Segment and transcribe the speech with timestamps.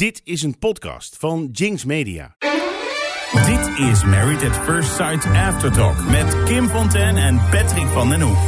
[0.00, 2.36] Dit is een podcast van Jinx Media.
[3.32, 8.38] Dit is Married at First Sight Aftertalk met Kim Fontaine en Patrick van den Hoek.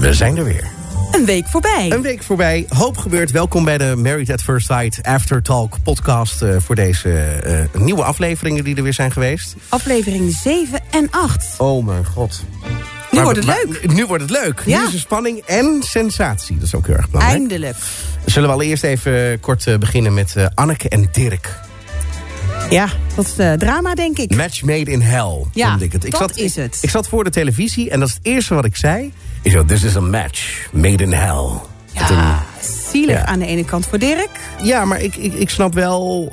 [0.00, 0.70] We zijn er weer.
[1.12, 1.90] Een week voorbij.
[1.90, 2.66] Een week voorbij.
[2.68, 3.30] Hoop gebeurt.
[3.30, 6.42] Welkom bij de Married at First Sight After Talk podcast...
[6.42, 7.40] Uh, voor deze
[7.74, 9.56] uh, nieuwe afleveringen die er weer zijn geweest.
[9.68, 11.54] Aflevering 7 en 8.
[11.58, 12.44] Oh mijn god.
[13.12, 13.92] Nu maar, wordt het maar, leuk.
[13.92, 14.62] Nu wordt het leuk.
[14.66, 14.80] Ja.
[14.80, 16.56] Nu is er spanning en sensatie.
[16.56, 17.40] Dat is ook heel erg belangrijk.
[17.40, 17.76] Eindelijk.
[18.24, 21.60] Zullen we allereerst even kort uh, beginnen met Anneke en Dirk.
[22.70, 24.36] Ja, dat is drama, denk ik.
[24.36, 26.04] Match made in hell, ja, ik het.
[26.04, 26.74] Ik dat zat, is het.
[26.76, 29.12] Ik, ik, zat voor de televisie en dat is het eerste wat ik zei.
[29.42, 31.60] Is dat, this is a match made in hell.
[31.92, 33.24] Ja, een, zielig ja.
[33.24, 34.30] aan de ene kant voor Dirk.
[34.62, 36.32] Ja, maar ik, ik, ik snap wel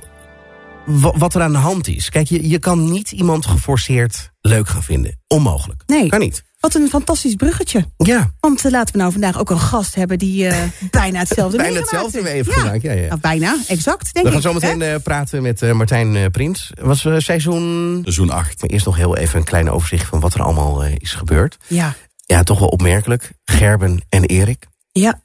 [1.17, 2.09] wat er aan de hand is.
[2.09, 5.19] Kijk, je, je kan niet iemand geforceerd leuk gaan vinden.
[5.27, 5.83] Onmogelijk.
[5.85, 6.09] Nee.
[6.09, 6.43] Kan niet.
[6.59, 7.85] Wat een fantastisch bruggetje.
[7.97, 8.31] Ja.
[8.39, 11.79] Want uh, laten we nou vandaag ook een gast hebben die uh, bijna hetzelfde Bijna
[11.79, 12.79] hetzelfde mee heeft gedaan.
[12.81, 13.07] Ja, ja.
[13.07, 16.71] Nou, bijna, exact, denk we gaan zo meteen uh, praten met Martijn Prins.
[16.81, 17.99] Was seizoen...
[18.03, 18.61] Seizoen 8.
[18.61, 21.57] Maar eerst nog heel even een klein overzicht van wat er allemaal is gebeurd.
[21.67, 21.95] Ja.
[22.25, 23.31] Ja, toch wel opmerkelijk.
[23.43, 24.65] Gerben en Erik.
[24.91, 25.21] Ja.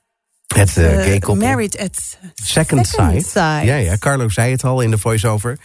[0.47, 1.47] Het gay koppel.
[1.47, 3.31] Married at Second, second sight.
[3.31, 3.65] sight.
[3.65, 5.59] Ja, ja, Carlo zei het al in de voice-over.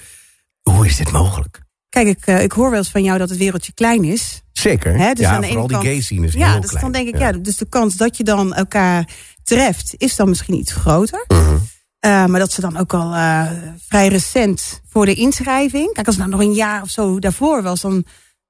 [0.62, 1.60] Hoe is dit mogelijk?
[1.90, 4.42] Kijk, ik, uh, ik hoor wel eens van jou dat het wereldje klein is.
[4.60, 4.98] Zeker.
[4.98, 6.84] Hè, dus ja, aan de vooral die gay scene is ja, heel dus klein.
[6.84, 7.32] dan denk ik, ja.
[7.32, 9.10] dus de kans dat je dan elkaar
[9.44, 11.26] treft, is dan misschien iets groter.
[11.28, 11.54] Uh -huh.
[11.54, 13.52] uh, maar dat ze dan ook al uh,
[13.88, 15.94] vrij recent voor de inschrijving.
[15.94, 18.06] Kijk, als het nou nog een jaar of zo daarvoor was, dan,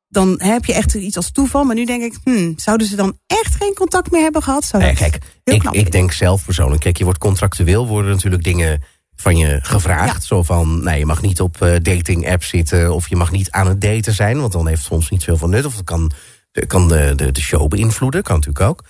[0.07, 1.63] dan heb je echt iets als toeval.
[1.63, 4.65] Maar nu denk ik, hmm, zouden ze dan echt geen contact meer hebben gehad?
[4.65, 8.81] Zou nee, kijk, ik, ik denk zelf persoonlijk, kijk, je wordt contractueel, worden natuurlijk dingen
[9.19, 10.21] van je gevraagd.
[10.21, 10.27] Ja.
[10.27, 12.93] Zo van, nee, je mag niet op uh, dating app zitten...
[12.93, 15.37] of je mag niet aan het daten zijn, want dan heeft het soms niet veel
[15.37, 15.65] van nut.
[15.65, 16.11] Of het kan,
[16.51, 18.83] de, kan de, de, de show beïnvloeden, kan natuurlijk ook.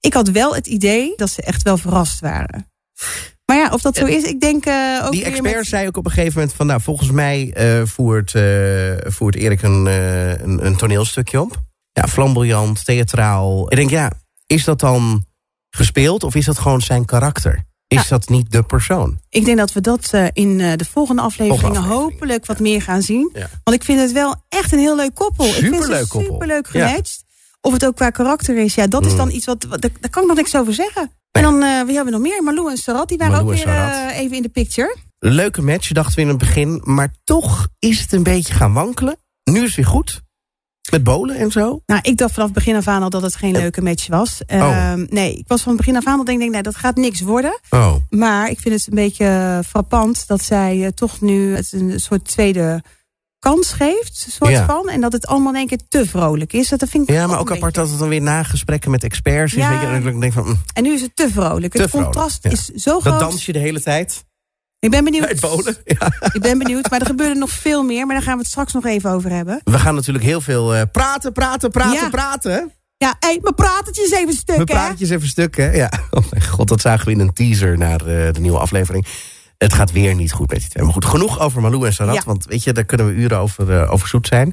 [0.00, 2.66] Ik had wel het idee dat ze echt wel verrast waren.
[3.44, 4.66] Maar ja, of dat zo is, ik denk...
[4.66, 5.66] Uh, ook die expert met...
[5.66, 6.66] zei ook op een gegeven moment van...
[6.66, 11.60] nou, volgens mij uh, voert, uh, voert Erik een, een, een toneelstukje op.
[11.92, 13.70] Ja, flamboyant, theatraal.
[13.70, 14.10] Ik denk, ja,
[14.46, 15.24] is dat dan
[15.70, 17.68] gespeeld of is dat gewoon zijn karakter?
[17.90, 18.08] Is ja.
[18.08, 19.18] dat niet de persoon?
[19.28, 22.00] Ik denk dat we dat uh, in uh, de volgende afleveringen aflevering.
[22.02, 23.30] hopelijk wat meer gaan zien.
[23.32, 23.48] Ja.
[23.64, 25.44] Want ik vind het wel echt een heel leuk koppel.
[25.44, 26.32] Superleuk ik vind ze koppel.
[26.32, 27.22] superleuk gematcht.
[27.22, 27.28] Ja.
[27.60, 29.08] Of het ook qua karakter is, ja, dat Mm.
[29.08, 31.02] is dan iets wat, wat daar, kan ik nog niks over zeggen.
[31.02, 31.44] Nee.
[31.44, 32.42] En dan, uh, wie hebben we nog meer?
[32.42, 34.96] Malou en Sarat, die waren Malou ook weer even in de picture.
[35.18, 36.80] Leuke match, dachten we in het begin.
[36.84, 39.16] Maar toch is het een beetje gaan wankelen.
[39.44, 40.20] Nu is het weer goed.
[40.90, 41.82] Met bolen en zo.
[41.86, 44.40] Nou, ik dacht vanaf het begin af aan al dat het geen leuke match was.
[44.46, 44.94] Uh, oh.
[45.08, 47.20] Nee, ik was van het begin af aan al denk ik, nee, dat gaat niks
[47.20, 47.60] worden.
[47.70, 47.94] Oh.
[48.08, 52.24] Maar ik vind het een beetje frappant dat zij uh, toch nu het een soort
[52.24, 52.82] tweede
[53.38, 54.66] kans geeft, soort ja.
[54.66, 54.88] van.
[54.88, 56.68] En dat het allemaal in één keer te vrolijk is.
[56.68, 59.54] Dat vind ik ja, maar ook, apart dat het dan weer na gesprekken met experts
[59.54, 59.62] is.
[59.62, 59.70] Ja.
[59.70, 61.72] Weet je, en ik denk van, mm, En nu is het te vrolijk.
[61.72, 62.12] te het vrolijk.
[62.12, 62.50] contrast ja.
[62.50, 63.20] is zo groot.
[63.20, 64.24] Dat dans je de hele tijd.
[64.80, 65.40] Ik ben benieuwd.
[65.84, 66.12] Ja.
[66.32, 66.90] Ik ben benieuwd.
[66.90, 68.06] Maar er gebeurde nog veel meer.
[68.06, 69.60] Maar daar gaan we het straks nog even over hebben.
[69.64, 72.08] We gaan natuurlijk heel veel uh, praten, praten, praten, Ja.
[72.08, 72.72] praten.
[72.96, 74.64] Ja, hey, maar praatjes even stuk, We hè?
[74.64, 75.70] praatjes even stuk, hè?
[75.72, 75.90] Ja.
[76.10, 79.06] Oh mijn god, dat zagen we in een teaser naar uh, de nieuwe aflevering.
[79.58, 80.84] Het gaat weer niet goed met die twee.
[80.84, 82.14] Maar goed, genoeg over Malou en Sarat.
[82.14, 82.22] Ja.
[82.26, 84.46] Want weet je, daar kunnen we uren over, uh, over zoet zijn.
[84.46, 84.52] Um,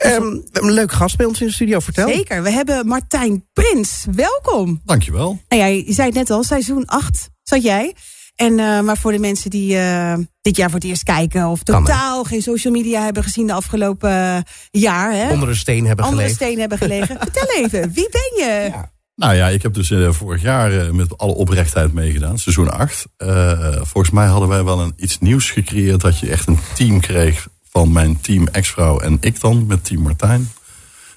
[0.00, 0.08] we
[0.52, 1.80] hebben een leuk gast bij ons in de studio.
[1.80, 2.08] Vertel.
[2.08, 2.42] Zeker.
[2.42, 4.06] We hebben Martijn Prins.
[4.10, 4.80] Welkom.
[4.84, 5.38] Dankjewel.
[5.48, 7.94] Nou ja, je zei het net al, seizoen 8 zat jij.
[8.38, 11.46] En, uh, maar voor de mensen die uh, dit jaar voor het eerst kijken...
[11.46, 14.38] of totaal geen social media hebben gezien de afgelopen uh,
[14.70, 15.12] jaar...
[15.12, 15.30] Hè?
[15.30, 16.42] Onder een steen hebben Onder een geleefd.
[16.44, 17.16] steen hebben gelegen.
[17.32, 18.68] Vertel even, wie ben je?
[18.70, 18.90] Ja.
[19.14, 23.06] Nou ja, ik heb dus vorig jaar met alle oprechtheid meegedaan, seizoen 8.
[23.18, 26.00] Uh, volgens mij hadden wij wel een, iets nieuws gecreëerd...
[26.00, 29.66] dat je echt een team kreeg van mijn team ex-vrouw en ik dan...
[29.66, 30.50] met team Martijn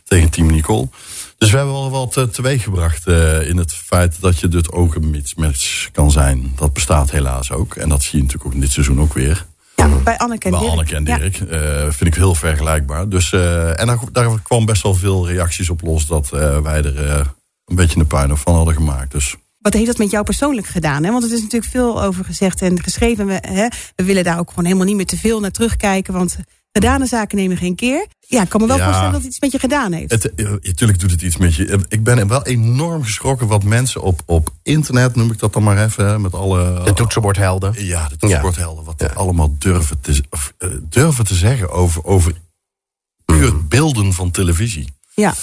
[0.04, 0.88] tegen team Nicole.
[1.42, 5.10] Dus we hebben wel wat teweeggebracht uh, in het feit dat je dus ook een
[5.10, 6.54] mismatch kan zijn.
[6.56, 7.76] Dat bestaat helaas ook.
[7.76, 9.46] En dat zie je natuurlijk ook in dit seizoen ook weer.
[9.76, 10.72] Ja, bij Anneke en bij Dirk.
[10.72, 11.18] Anneke en Ja.
[11.18, 11.40] Dirk.
[11.40, 13.10] Uh, vind ik heel vergelijkbaar.
[13.10, 16.08] Dus, uh, en daar, daar kwam best wel veel reacties op los...
[16.08, 17.34] dat wij er
[17.66, 19.12] een beetje een puin van hadden gemaakt.
[19.12, 21.04] Dus Wat heeft dat met jou persoonlijk gedaan?
[21.04, 21.12] Hè?
[21.12, 23.26] Want het is natuurlijk veel over gezegd en geschreven.
[23.26, 23.68] We, hè?
[23.96, 26.14] we willen daar ook gewoon helemaal niet meer te veel naar terugkijken.
[26.14, 26.38] Want
[26.72, 28.06] gedane zaken nemen geen keer.
[28.20, 28.84] Ja, ik kan me wel Ja.
[28.84, 30.12] voorstellen dat het iets met je gedaan heeft.
[30.12, 31.80] Het, eh, natuurlijk doet het iets met je.
[31.88, 35.84] Ik ben wel enorm geschrokken wat mensen op, op internet, noem ik dat dan maar
[35.84, 36.84] even, met alle...
[36.84, 37.86] De toetsenbordhelden.
[37.86, 38.84] Ja, de toetsenbordhelden.
[38.84, 42.34] Wat die allemaal durven te, of, uh, durven te zeggen over, over
[43.26, 44.94] puur beelden van televisie.
[45.14, 45.34] Ja.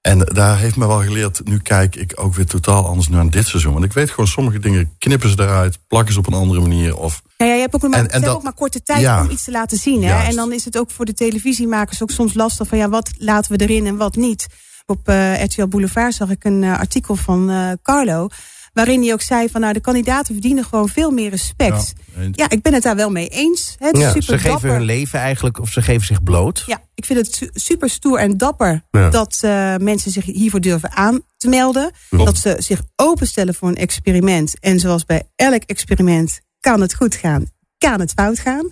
[0.00, 3.46] En daar heeft me wel geleerd, nu kijk ik ook weer totaal anders naar dit
[3.46, 3.72] seizoen.
[3.72, 6.96] Want ik weet gewoon, sommige dingen knippen ze eruit, plakken ze op een andere manier.
[6.96, 8.82] Of, Ja, ja, je hebt ook, maar, En- ze en hebben dat- ook maar korte
[8.82, 9.22] tijd ja.
[9.22, 10.04] om iets te laten zien.
[10.04, 10.22] Hè?
[10.24, 13.52] En dan is het ook voor de televisiemakers ook soms lastig van ja, wat laten
[13.52, 14.46] we erin en wat niet.
[14.86, 18.28] Op eh RTL Boulevard zag ik een eh, artikel van eh, Carlo.
[18.72, 21.92] Waarin hij ook zei van nou, de kandidaten verdienen gewoon veel meer respect.
[22.32, 23.76] Ja, ik ben het daar wel mee eens.
[23.78, 24.70] Het is Ja, super ze geven dapper.
[24.70, 26.62] hun leven eigenlijk, of ze geven zich bloot.
[26.66, 29.10] Ja, ik vind het su- super stoer en dapper Ja.
[29.10, 29.38] dat
[29.80, 31.90] mensen zich hiervoor durven aan te melden.
[32.08, 32.24] Klopt.
[32.26, 34.58] Dat ze zich openstellen voor een experiment.
[34.60, 37.44] En zoals bij elk experiment kan het goed gaan,
[37.78, 38.70] kan het fout gaan.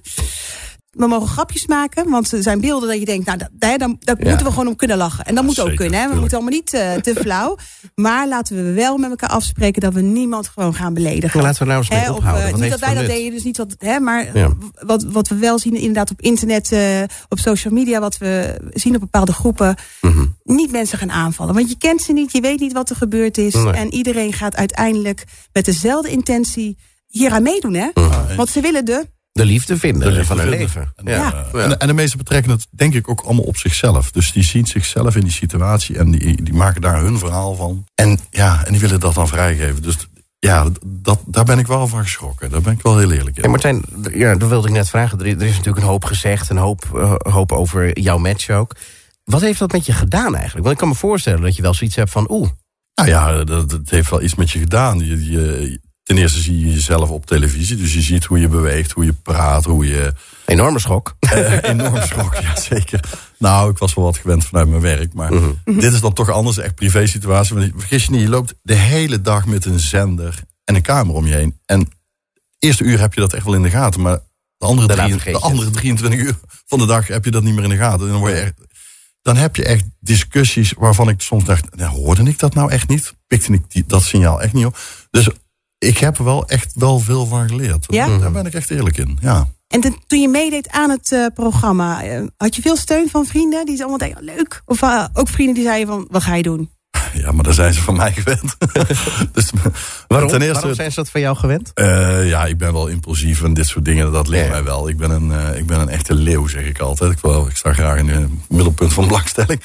[0.90, 3.88] We mogen grapjes maken, want er zijn beelden dat je denkt, nou, da- daar, daar,
[4.00, 4.28] daar Ja.
[4.28, 5.25] moeten we gewoon om kunnen lachen.
[5.25, 6.08] En dat moet ook kunnen, hè?
[6.08, 7.56] we moeten allemaal niet eh, te flauw.
[7.94, 11.37] Maar laten we wel met elkaar afspreken dat we niemand gewoon gaan beledigen.
[11.38, 12.46] Maar laten we nou eens mee of, ophouden.
[12.48, 14.52] eh, niet dat wij dat deden, dus niet wat, hè, maar Ja.
[14.87, 18.94] wat, wat we wel zien inderdaad op internet, eh, op social media, wat we zien
[18.94, 20.26] op bepaalde groepen, Mhm.
[20.44, 21.54] niet mensen gaan aanvallen.
[21.54, 23.54] Want je kent ze niet, je weet niet wat er gebeurd is.
[23.54, 23.72] Nee.
[23.72, 26.78] En iedereen gaat uiteindelijk met dezelfde intentie
[27.10, 27.88] hieraan meedoen, hè?
[28.36, 29.06] Want ze willen de.
[29.32, 30.92] De liefde vinden De liefde van hun leven.
[30.96, 31.46] En, Ja.
[31.52, 34.10] en, en de meesten betrekken het denk ik ook allemaal op zichzelf.
[34.10, 37.84] Dus die zien zichzelf in die situatie en die, die maken daar hun verhaal van.
[37.94, 39.82] En ja, en die willen dat dan vrijgeven.
[39.82, 39.96] Dus
[40.38, 42.50] ja, dat, daar ben ik wel van geschrokken.
[42.50, 43.42] Daar ben ik wel heel eerlijk in.
[43.42, 43.82] En Martijn,
[44.12, 45.18] ja, dat wilde ik net vragen.
[45.18, 48.50] Er is, er is natuurlijk een hoop gezegd, een hoop, eh, hoop over jouw match
[48.50, 48.76] ook.
[49.24, 50.62] Wat heeft dat met je gedaan eigenlijk?
[50.62, 52.30] Want ik kan me voorstellen dat je wel zoiets hebt van...
[52.30, 52.48] oeh,
[52.94, 54.98] Nou ja, dat, dat heeft wel iets met je gedaan.
[54.98, 55.80] Je, je,
[56.10, 57.76] ten eerste zie je jezelf op televisie.
[57.76, 60.12] Dus je ziet hoe je beweegt, hoe je praat, hoe je...
[60.46, 61.16] enorme schok.
[61.18, 63.00] Eh, enorm schok, ja zeker.
[63.38, 65.12] Nou, ik was wel wat gewend vanuit mijn werk.
[65.14, 65.50] Maar Mhm.
[65.64, 67.56] dit is dan toch anders, echt privé situatie.
[67.56, 70.34] Want vergis je niet, je loopt de hele dag met een zender
[70.64, 71.58] en een camera om je heen.
[71.66, 71.88] En het
[72.58, 74.00] eerste uur heb je dat echt wel in de gaten.
[74.00, 74.18] Maar
[74.58, 76.34] de andere, drie, de andere 23 uur
[76.66, 78.06] van de dag heb je dat niet meer in de gaten.
[78.06, 78.54] En dan, word je echt,
[79.22, 81.76] dan heb je echt discussies waarvan ik soms dacht...
[81.76, 83.14] Nou, hoorde ik dat nou echt niet?
[83.26, 84.78] Pikte ik die, dat signaal echt niet op?
[85.10, 85.28] Dus
[85.88, 87.84] ik heb er wel echt wel veel van geleerd.
[87.88, 88.18] Ja?
[88.18, 89.48] Daar ben ik echt eerlijk in, ja.
[89.68, 93.26] En ten- toen je meedeed aan het eh, programma, eh, had je veel steun van
[93.26, 94.62] vrienden die ze allemaal denken, oh, leuk.
[94.64, 96.70] Of eh, ook vrienden die zeiden van, wat ga je doen?
[97.14, 98.56] Ja, maar daar zijn ze van mij gewend.
[99.32, 99.50] dus,
[100.08, 101.70] Waarom, ten eerste, waarom zijn ze dat van jou gewend?
[101.74, 104.50] eh, ja, ik ben wel impulsief en dit soort dingen, dat ligt Ja.
[104.50, 104.88] mij wel.
[104.88, 107.12] Ik ben, een, eh, ik ben een echte leeuw, zeg ik altijd.
[107.12, 109.60] Ik, wil, ik sta graag in het middelpunt van belangstelling.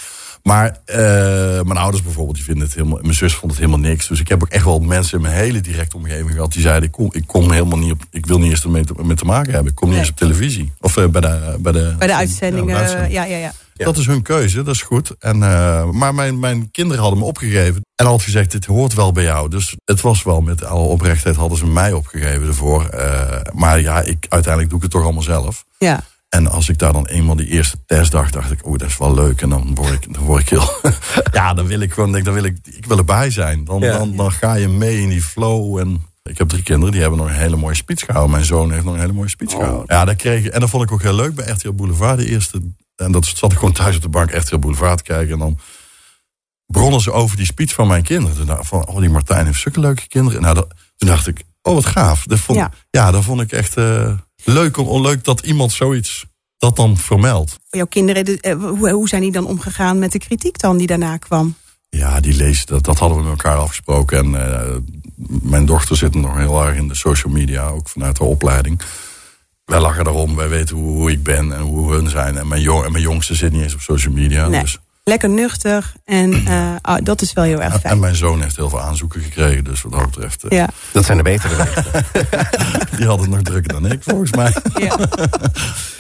[0.46, 0.98] Maar eh,
[1.62, 3.00] mijn ouders bijvoorbeeld, die vinden het helemaal.
[3.02, 4.08] Mijn zus vond het helemaal niks.
[4.08, 6.84] Dus ik heb ook echt wel mensen in mijn hele directe omgeving gehad die zeiden:
[6.84, 8.02] ik kom, ik kom helemaal niet op.
[8.12, 9.70] Ik wil niet eens ermee te, met te maken hebben.
[9.72, 10.06] Ik kom niet Nee.
[10.08, 10.72] eens op televisie.
[10.80, 13.14] Of eh, bij de, bij de, Bij de uitzendingen, Ja, uitzending.
[13.14, 13.52] ja, ja, ja.
[13.74, 13.86] Ja.
[13.86, 15.16] Dat is hun keuze, dat is goed.
[15.20, 17.82] En, eh, maar mijn, mijn kinderen hadden me opgegeven.
[17.96, 19.50] En had gezegd, dit hoort wel bij jou.
[19.50, 22.90] Dus het was wel met alle oprechtheid hadden ze mij opgegeven ervoor.
[23.54, 25.66] Maar ja, ik, uiteindelijk doe ik het toch allemaal zelf.
[25.78, 26.04] ja.
[26.36, 29.14] En als ik daar dan eenmaal die eerste testdag dacht ik, oh, dat is wel
[29.14, 29.42] leuk.
[29.42, 30.70] En dan word ik, dan word ik heel.
[31.32, 33.66] ja, dan wil ik gewoon, denk, dan wil ik, ik wil erbij zijn.
[33.66, 33.98] Dan, Ja.
[33.98, 35.78] dan, dan ga je mee in die flow.
[35.78, 38.32] En ik heb drie kinderen, die hebben nog een hele mooie speech gehouden.
[38.32, 39.84] Mijn zoon heeft nog een hele mooie speech gehouden.
[39.88, 40.52] Ja, dat kreeg ik.
[40.54, 42.62] En dat vond ik ook heel leuk bij RTL Boulevard, de eerste.
[42.96, 45.34] En dat zat ik gewoon thuis op de bank RTL Boulevard te kijken.
[45.34, 45.60] En dan
[46.66, 48.38] bronnen ze over die speech van mijn kinderen.
[48.38, 50.42] Toen dacht ik van, oh, die Martijn heeft zulke leuke kinderen.
[50.42, 50.68] Nou, dat,
[50.98, 52.24] toen dacht ik, oh, wat gaaf.
[52.24, 52.72] Dat vond, Ja.
[52.90, 53.12] ja.
[53.12, 54.12] dat vond ik echt eh,
[54.46, 56.26] leuk, dat iemand zoiets
[56.58, 57.52] dat dan vermeldt.
[57.52, 58.56] Voor jouw kinderen, de- eh,
[58.90, 61.56] hoe, zijn die dan omgegaan met de kritiek dan die daarna kwam?
[61.90, 64.18] Ja, die lezen, dat, dat hadden we met elkaar afgesproken.
[64.18, 64.76] En eh,
[65.42, 68.82] mijn dochter zit nog heel erg in de social media, ook vanuit de opleiding.
[69.66, 72.38] Wij lachen erom, wij weten hoe, hoe ik ben en hoe hun zijn.
[72.38, 74.48] En mijn, jong, en mijn jongste zit niet eens op social media.
[74.48, 74.62] Nee.
[74.62, 74.78] Dus,
[75.10, 78.00] Lekker nuchter en eh, ah, dat is wel heel erg en fijn.
[78.00, 79.64] mijn zoon heeft heel veel aanzoeken gekregen.
[79.64, 81.94] Dus wat dat betreft, eh, Ja, Dat zijn de betere wegen.
[82.98, 84.56] die had het nog drukker dan ik, volgens mij.
[84.76, 84.98] ja.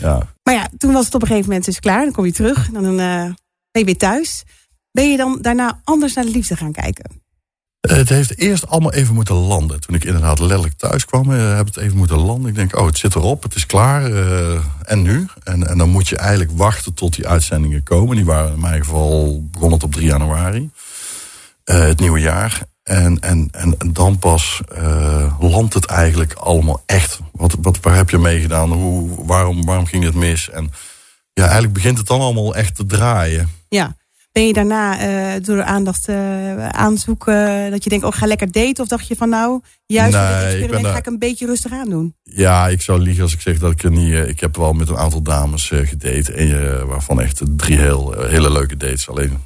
[0.01, 0.27] Ja.
[0.43, 2.03] Maar ja, toen was het op een gegeven moment dus klaar.
[2.03, 3.35] Dan kom je terug, dan eh, ben
[3.71, 4.43] je weer thuis.
[4.91, 7.23] Ben je dan daarna anders naar de liefde gaan kijken?
[7.91, 9.81] Het heeft eerst allemaal even moeten landen.
[9.81, 12.49] Toen ik inderdaad letterlijk thuis kwam, eh, heb het even moeten landen.
[12.49, 14.11] Ik denk, oh, het zit erop, het is klaar.
[14.11, 15.27] eh, en nu?
[15.43, 18.15] En, en dan moet je eigenlijk wachten tot die uitzendingen komen.
[18.15, 20.69] Die waren in mijn geval begonnen op 3 januari.
[21.63, 22.61] Eh, het nieuwe jaar.
[22.83, 24.61] En, en, en, dan pas
[25.39, 27.19] landt het eigenlijk allemaal echt.
[27.31, 28.71] Wat, wat, waar heb je mee gedaan?
[28.71, 30.49] Hoe, waarom, waarom ging het mis?
[30.49, 30.71] En
[31.33, 33.49] ja, eigenlijk begint het dan allemaal echt te draaien.
[33.69, 33.95] Ja.
[34.35, 38.51] Ben je daarna eh, door de aandacht eh, aanzoeken dat je denkt, oh, ga lekker
[38.51, 38.83] daten?
[38.83, 41.45] Of dacht je van nou, juist Nee, met dit ik experiment ga ik een beetje
[41.45, 42.15] rustig aan doen?
[42.23, 44.13] Ja, ik zou liegen als ik zeg dat ik er niet.
[44.13, 46.33] eh, Ik heb wel met een aantal dames eh, gedate.
[46.33, 49.09] En, waarvan echt drie heel, hele leuke dates.
[49.09, 49.37] Alleen,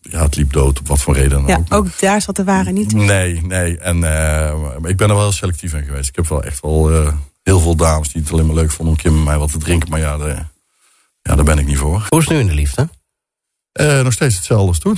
[0.00, 0.78] ja, het liep dood.
[0.78, 1.74] Op wat voor reden dan Ja, ook.
[1.74, 2.92] ook daar zat de ware niet.
[2.92, 3.78] Nee, nee.
[3.78, 6.08] En, eh, maar ik ben er wel selectief in geweest.
[6.08, 8.86] Ik heb wel echt wel eh, heel veel dames die het alleen maar leuk vonden
[8.86, 9.90] om een keer met mij wat te drinken.
[9.90, 10.36] Maar ja, de,
[11.22, 12.06] ja daar ben ik niet voor.
[12.08, 12.88] Hoe is het nu in de liefde?
[13.78, 14.96] Eh, nog steeds hetzelfde als toen.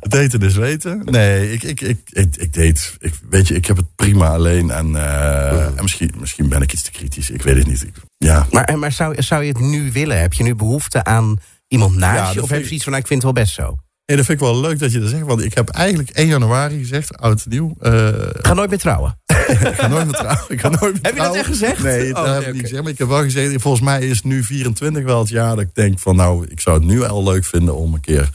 [0.00, 1.02] Daten is weten.
[1.04, 2.80] Nee, ik, ik, ik, ik, ik date.
[2.98, 4.70] Ik, weet je, ik heb het prima alleen.
[4.70, 7.30] En, eh, en misschien, misschien ben ik iets te kritisch.
[7.30, 7.82] Ik weet het niet.
[7.82, 8.46] Ik- ja.
[8.50, 10.20] Maar, maar zou, zou je het nu willen?
[10.20, 11.36] Heb je nu behoefte aan
[11.68, 12.42] iemand naast Ja, je?
[12.42, 13.76] Of heb je zoiets van, nou, ik vind het wel best zo?
[14.06, 15.22] Hey, dat vind ik wel leuk dat je dat zegt.
[15.22, 17.74] Want ik heb eigenlijk 1 januari gezegd, oud en nieuw.
[17.80, 19.18] eh, Ga nooit meer trouwen.
[19.26, 20.44] ik ga nooit meer trouwen.
[20.48, 21.82] Ik ga nooit meer Heb je dat echt gezegd?
[21.82, 22.82] Nee, dat Oh, heb oké, ik niet gezegd.
[22.82, 25.74] Maar ik heb wel gezegd, volgens mij is nu 24 wel het jaar dat ik
[25.74, 26.16] denk van...
[26.16, 28.28] nou, ik zou het nu al leuk vinden om een keer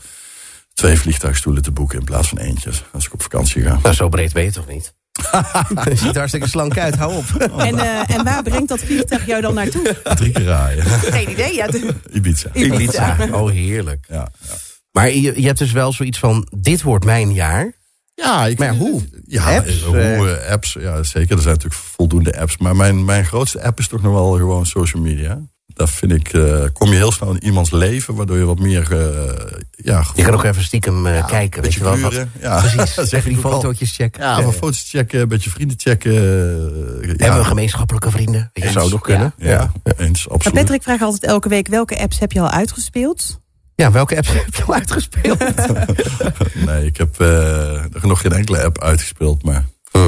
[0.73, 1.99] twee vliegtuigstoelen te boeken...
[1.99, 3.79] in plaats van eentje, als ik op vakantie ga.
[3.83, 4.93] Nou, zo breed ben je toch niet?
[5.89, 7.25] je ziet er hartstikke slank uit, hou op.
[7.57, 9.95] En, eh, en waar brengt dat vliegtuig jou dan naartoe?
[10.15, 10.85] Drie keer raaien.
[10.85, 11.55] Geen idee.
[11.55, 12.49] Ja, de- Ibiza.
[12.53, 13.17] Ibiza.
[13.31, 14.05] Oh, heerlijk.
[14.09, 14.53] Ja, ja.
[14.91, 17.77] Maar je, je hebt dus wel zoiets van, dit wordt mijn jaar.
[18.15, 19.01] Ja, ik, Maar hoe?
[19.25, 20.31] Ja, Apps, hoe, eh?
[20.45, 20.73] eh, apps.
[20.79, 21.35] Ja, zeker.
[21.35, 22.57] Er zijn natuurlijk voldoende apps.
[22.57, 25.41] Maar mijn, mijn grootste app is toch nog wel gewoon social media.
[25.65, 28.91] Daar vind ik, eh, kom je heel snel in iemands leven, waardoor je wat meer,
[28.99, 29.35] eh,
[29.71, 31.61] ja, Je kan ook even stiekem eh, Ja, kijken.
[31.61, 32.25] Weet beetje je wel, wat.
[32.41, 32.95] Ja, precies.
[32.95, 34.23] dat zeg Even die fotootjes checken.
[34.23, 36.11] Ja, van foto's checken, een beetje vrienden checken.
[36.11, 38.49] eh, Hebben ja, we gemeenschappelijke vrienden?
[38.53, 38.73] Je Eens.
[38.73, 39.33] zou nog kunnen.
[39.37, 40.59] ja, eens, Maar absoluut.
[40.59, 43.39] Patrick vraagt altijd elke week, welke apps heb je al uitgespeeld?
[43.79, 45.39] Ja, welke apps heb je al uitgespeeld?
[46.65, 50.07] Nee, ik heb eh, nog geen enkele app uitgespeeld, maar Hm.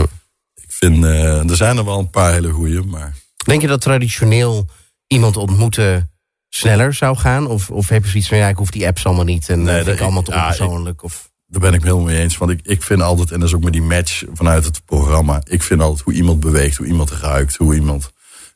[0.54, 3.13] ik vind, eh, er zijn er wel een paar hele goeie, maar
[3.46, 4.66] Denk je dat traditioneel
[5.08, 6.12] iemand ontmoeten
[6.50, 7.48] sneller zou gaan?
[7.48, 9.66] Of, of heb je zoiets van, ja, ik hoef die apps allemaal niet en Nee,
[9.66, 11.04] nee, vind dat- ik allemaal te ja, onpersoonlijk?
[11.04, 12.38] Of, Daar ben ik het helemaal mee eens.
[12.38, 15.42] Want ik, ik vind altijd, en dat is ook met die match vanuit het programma.
[15.44, 18.12] Ik vind altijd hoe iemand beweegt, hoe iemand ruikt, hoe iemand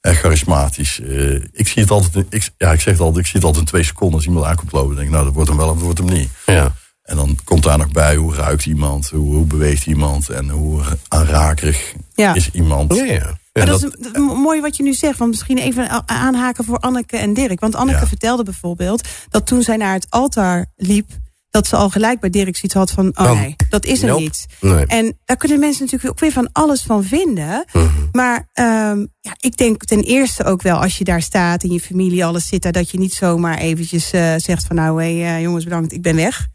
[0.05, 0.99] eh, charismatisch.
[1.01, 3.63] eh, ik zie het altijd, ik, ja, ik zeg het altijd, ik zie het altijd
[3.65, 4.95] in twee seconden als iemand aankomt lopen.
[4.95, 6.29] denk ik, nou, dat wordt hem wel of dat wordt hem niet.
[6.45, 6.73] ja.
[7.03, 10.81] En dan komt daar nog bij hoe ruikt iemand, hoe, hoe beweegt iemand en hoe
[11.07, 12.33] aanrakerig Ja.
[12.33, 12.95] is iemand.
[12.95, 13.37] Ja, ja.
[13.53, 15.17] Maar dat, dat- is mooi wat je nu zegt.
[15.17, 17.59] Want misschien even aanhaken voor Anneke en Dirk.
[17.59, 18.07] Want Anneke Ja.
[18.07, 21.09] vertelde bijvoorbeeld dat toen zij naar het altaar liep...
[21.55, 23.07] dat ze al gelijk bij Dirk zoiets had van...
[23.07, 24.21] oh Van, nee, dat is er nope.
[24.21, 24.45] niet.
[24.61, 24.85] Nee.
[24.85, 27.65] En daar kunnen mensen natuurlijk ook weer van alles van vinden.
[27.73, 27.87] Mhm.
[28.11, 31.63] Maar ehm, ja, ik denk ten eerste ook wel als je daar staat...
[31.63, 32.71] in je familie alles zit daar...
[32.71, 34.75] dat je niet zomaar eventjes eh, zegt van...
[34.75, 36.47] nou hé eh, jongens bedankt, ik ben weg.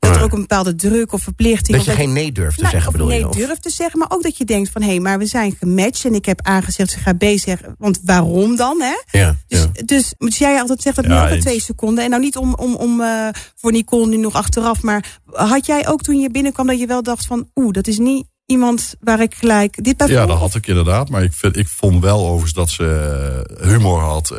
[0.00, 0.24] Dat er Nee.
[0.24, 1.76] ook een bepaalde druk of verplichting...
[1.76, 3.28] Dat je geen nee durft te nou, zeggen, bedoel nee je?
[3.28, 3.36] Of?
[3.36, 4.82] durft te zeggen, maar ook dat je denkt van...
[4.82, 7.74] hé, hey, maar we zijn gematcht en ik heb aangezegd, ze gaat B zeggen.
[7.78, 9.18] Want waarom dan, hè?
[9.18, 9.82] Ja, Dus, ja.
[9.84, 11.44] dus, dus jij altijd zegt dat nu Ja, eens.
[11.44, 12.04] twee seconden.
[12.04, 14.82] En nou niet om, om, om eh, voor Nicole nu nog achteraf.
[14.82, 17.50] Maar had jij ook toen je binnenkwam dat je wel dacht van...
[17.54, 21.08] oeh, dat is niet iemand waar ik gelijk dit bij Ja, dat had ik inderdaad.
[21.08, 22.84] Maar ik, vind, ik vond wel overigens dat ze
[23.60, 24.30] eh, humor had.
[24.30, 24.38] eh,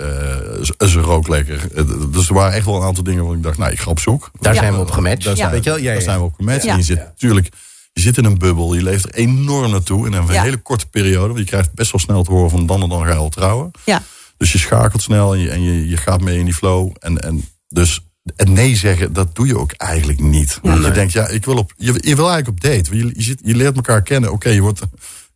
[0.62, 1.68] ze, ze rook lekker.
[1.76, 3.90] Eh, Dus er waren echt wel een aantal dingen waar ik dacht, nou, ik ga
[3.90, 4.32] op zoek.
[4.40, 4.60] Daar Ja.
[4.60, 5.24] zijn we op gematcht.
[5.24, 5.38] Daar, Ja.
[5.40, 5.80] zijn, Weet je wel?
[5.80, 6.02] Ja, daar ja.
[6.02, 6.64] zijn we op gematcht.
[6.64, 6.72] Ja.
[6.72, 7.50] En je zit natuurlijk,
[7.94, 8.74] je zit in een bubbel.
[8.74, 10.06] Je leeft er enorm naartoe.
[10.08, 10.42] En in een Ja.
[10.42, 11.28] hele korte periode.
[11.28, 13.30] Want je krijgt best wel snel te horen van dan en dan ga je al
[13.30, 13.72] trouwen.
[13.86, 14.02] Ja,
[14.38, 16.92] Dus je schakelt snel en je, en je, je gaat mee in die flow.
[17.00, 18.00] En, en dus
[18.36, 20.60] en nee zeggen, dat doe je ook eigenlijk niet.
[20.62, 22.98] Want je denkt, ja, ik wil op, je, je wil eigenlijk op date.
[22.98, 24.32] Je, je, zit, je leert elkaar kennen.
[24.32, 24.82] Oké, je, wordt,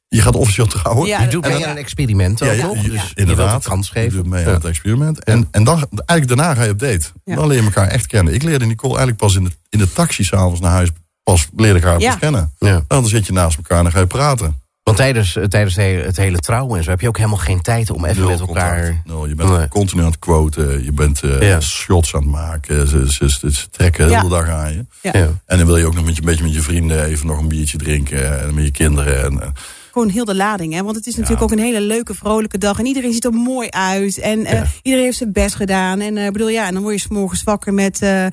[0.08, 1.08] je gaat officieel trouwen.
[1.08, 2.82] Ja, Je doet mee dan- aan een experiment ook, Ja, ja, toch?
[2.82, 3.50] je- Dus je inderdaad.
[3.50, 4.12] wilt een kans Je geven.
[4.18, 4.48] doet mee Ja.
[4.48, 5.24] aan het experiment.
[5.24, 7.06] En, en dan, eigenlijk daarna ga je op date.
[7.24, 7.36] Ja.
[7.36, 8.34] Dan leer je elkaar echt kennen.
[8.34, 10.90] Ik leerde Nicole eigenlijk pas in de, in de taxi s'avonds naar huis.
[11.24, 12.10] Pas leerde ik haar Ja.
[12.10, 12.54] pas kennen.
[12.60, 12.68] Ja.
[12.70, 14.62] Nou, dan zit je naast elkaar en dan ga je praten.
[14.86, 17.90] Want tijdens, eh, tijdens het hele, trouwen en zo heb je ook helemaal geen tijd
[17.90, 19.02] om even Nul met elkaar...
[19.06, 19.30] contact.
[19.30, 19.68] Je bent Nee.
[19.68, 20.84] continu aan het quoten.
[20.84, 21.60] Je bent eh, Ja.
[21.62, 22.88] shots aan het maken.
[22.88, 24.18] Ze, ze, ze, ze trekken de Ja.
[24.18, 24.86] hele dag aan je.
[25.02, 25.12] ja.
[25.14, 25.30] Ja.
[25.46, 27.38] En dan wil je ook nog met je, een beetje met je vrienden even nog
[27.40, 28.42] een biertje drinken.
[28.42, 29.24] En met je kinderen.
[29.24, 29.48] En, eh,
[29.92, 30.74] gewoon heel de lading.
[30.74, 30.84] Hè?
[30.84, 32.80] Want het is natuurlijk ook een hele leuke, vrolijke dag.
[32.80, 34.18] En iedereen ziet er mooi uit.
[34.18, 34.66] En eh, Ja.
[34.82, 36.00] iedereen heeft zijn best gedaan.
[36.00, 38.02] En eh bedoel, ja, en dan word je 's morgens wakker met...
[38.02, 38.26] eh,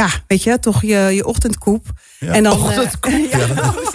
[0.00, 1.86] ja, weet je, toch je, je ochtendkoep.
[2.18, 2.32] Ja.
[2.32, 3.46] En dan, eh, Ochtendkoep, ja,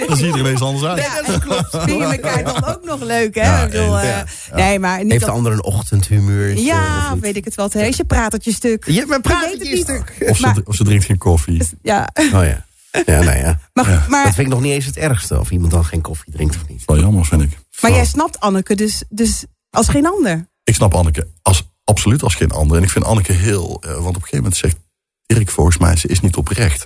[0.08, 1.04] dan zie je er ineens anders uit.
[1.04, 1.70] Ja, dat klopt.
[1.90, 3.42] Vind je elkaar dan ook nog leuk, hè?
[3.42, 4.56] Ja, ik bedoel, eh, ja, ja.
[4.56, 6.58] Nee, maar niet Heeft dat- de ander een ochtendhumeur?
[6.58, 7.74] Ja, of weet ik het wat.
[7.74, 7.82] hè?
[7.86, 8.86] Is je pratertje stuk.
[8.88, 10.30] Je, maar praat Ik het weet je het stuk.
[10.30, 11.64] Of ze, Maar- of ze drinkt geen koffie.
[11.82, 12.66] Ja, Oh ja.
[13.06, 13.60] Ja, nou ja.
[13.74, 15.40] maar, Dat maar, vind ik nog niet eens het ergste.
[15.40, 16.84] Of iemand dan geen koffie drinkt of niet.
[16.86, 17.58] Wel jammer, vind ik.
[17.82, 20.48] maar jij snapt Anneke dus, dus als geen ander.
[20.64, 22.78] Ik snap Anneke als, absoluut als geen ander.
[22.78, 23.82] En ik vind Anneke heel...
[23.82, 24.76] eh, want op een gegeven moment zegt
[25.26, 25.96] Dirk volgens mij...
[25.96, 26.86] ze is niet oprecht.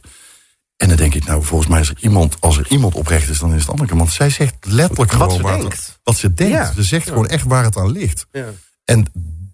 [0.77, 2.37] En dan denk ik, nou, volgens mij is er iemand...
[2.39, 3.95] als er iemand oprecht is, dan is het Anneke.
[3.95, 5.99] Want zij zegt letterlijk Wat gewoon ze denkt.
[6.03, 6.53] Wat ze denkt.
[6.53, 6.73] Ja.
[6.73, 8.25] Ze zegt gewoon echt waar het aan ligt.
[8.31, 8.45] Ja.
[8.85, 9.05] En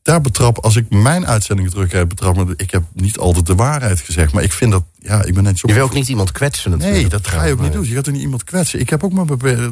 [0.06, 2.54] daar betrap, als ik mijn uitzendingen terugkijk, betrap me...
[2.58, 4.34] ik heb niet altijd de waarheid gezegd.
[4.34, 4.84] Maar ik vind dat...
[5.00, 5.68] Ja, ik ben net zo...
[5.68, 7.00] Je wil ook niet iemand kwetsen natuurlijk.
[7.00, 7.86] Nee, dat ga je ook niet doen.
[7.88, 8.80] Je gaat er niet iemand kwetsen.
[8.80, 9.72] Ik heb ook maar beperkt-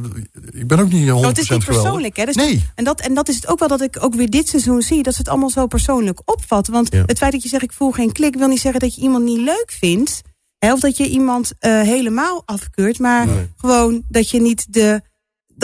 [0.51, 2.25] Ik ben ook niet 100% Nou, het is niet persoonlijk, hè?
[2.25, 2.63] Dus Nee.
[2.75, 5.03] En dat, en dat is het ook wel dat ik ook weer dit seizoen zie.
[5.03, 6.67] Dat ze het allemaal zo persoonlijk opvat.
[6.67, 7.03] Want Ja.
[7.05, 8.35] het feit dat je zegt, ik voel geen klik...
[8.35, 10.21] wil niet zeggen dat je iemand niet leuk vindt.
[10.57, 12.99] Hè, of dat je iemand eh, helemaal afkeurt.
[12.99, 15.01] Maar gewoon dat je niet de...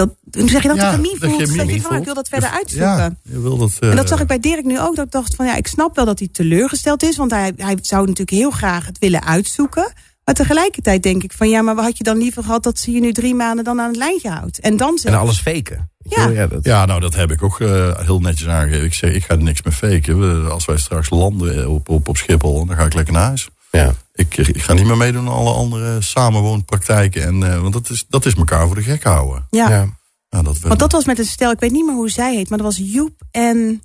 [0.07, 0.15] Dat,
[0.49, 0.77] zeg je dat?
[0.77, 1.41] Ja, de chemie de voelt.
[1.41, 2.87] chemie dat je niet van, ik wil dat verder uitzoeken.
[2.89, 3.71] Ja, je wil dat...
[3.79, 4.95] En dat eh, zag ik bij Dirk nu ook.
[4.95, 7.17] Dat ik dacht van ja, ik snap wel dat hij teleurgesteld is.
[7.17, 9.93] Want hij, hij zou natuurlijk heel graag het willen uitzoeken.
[10.25, 12.91] Maar tegelijkertijd denk ik van ja, maar wat had je dan liever gehad dat ze
[12.91, 14.59] je nu drie maanden dan aan het lijntje houdt?
[14.59, 15.91] En dan En alles faken.
[16.03, 16.27] Ja.
[16.27, 18.85] ja, dat, Ja, nou dat heb ik ook eh, heel netjes aangegeven.
[18.85, 20.19] Ik zeg, ik ga er niks meer faken.
[20.43, 23.49] We- Als wij straks landen op, op, op Schiphol, dan ga ik lekker naar huis.
[23.71, 23.93] ja.
[24.19, 27.23] Ik, ik ga niet meer meedoen aan alle andere samenwoonpraktijken.
[27.23, 29.47] En, eh, want dat is, dat is elkaar voor de gek houden.
[29.49, 29.69] Ja.
[29.69, 29.97] Ja.
[30.29, 32.49] Ja, dat, Want dat was met een stel, ik weet niet meer hoe zij heet,
[32.49, 33.81] maar dat was Joep en.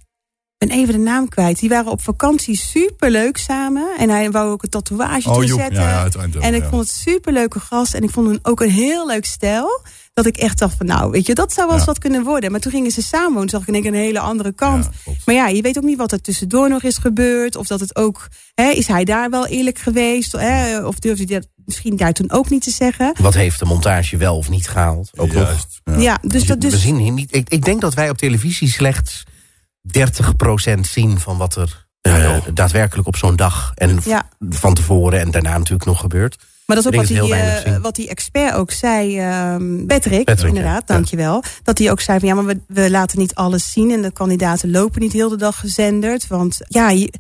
[0.67, 1.59] Ben even de naam kwijt.
[1.59, 3.89] Die waren op vakantie super leuk samen.
[3.99, 5.83] En hij wou ook een tatoeage oh, toezetten.
[5.83, 6.09] ja,
[6.41, 6.69] en ik ja.
[6.69, 7.95] vond het super leuke gast.
[7.95, 9.81] En ik vond hem ook een heel leuk stijl.
[10.13, 11.93] Dat ik echt dacht van nou, weet je, dat zou wel eens Ja.
[11.93, 12.51] wat kunnen worden.
[12.51, 14.89] Maar toen gingen ze samen wonen, zag ik in één een hele andere kant.
[15.25, 17.57] Maar ja, je weet ook niet wat er tussendoor nog is gebeurd.
[17.57, 20.33] Of dat het ook, hè, is hij daar wel eerlijk geweest?
[20.33, 20.87] Hè?
[20.87, 23.15] Of durfde hij dat misschien daar toen ook niet te zeggen?
[23.21, 25.11] Wat heeft de montage wel of niet gehaald?
[25.19, 25.67] Ook nog.
[25.85, 25.99] Ja.
[25.99, 26.83] Ja, dus dat We dus.
[26.83, 27.35] zien hier niet.
[27.35, 29.23] Ik, ik denk dat wij op televisie slechts
[29.93, 34.29] 30% zien van wat er eh, daadwerkelijk op zo'n dag en Ja.
[34.51, 36.37] van tevoren en daarna natuurlijk nog gebeurt.
[36.67, 40.49] Maar dat is ook wat die, eh, wat die expert ook zei, ehm Patrick, Patrick,
[40.49, 40.95] inderdaad, ja.
[40.95, 41.43] dankjewel.
[41.63, 44.13] Dat hij ook zei van ja, maar we, we laten niet alles zien en de
[44.13, 46.27] kandidaten lopen niet heel de dag gezenderd.
[46.27, 47.13] Want ja, je,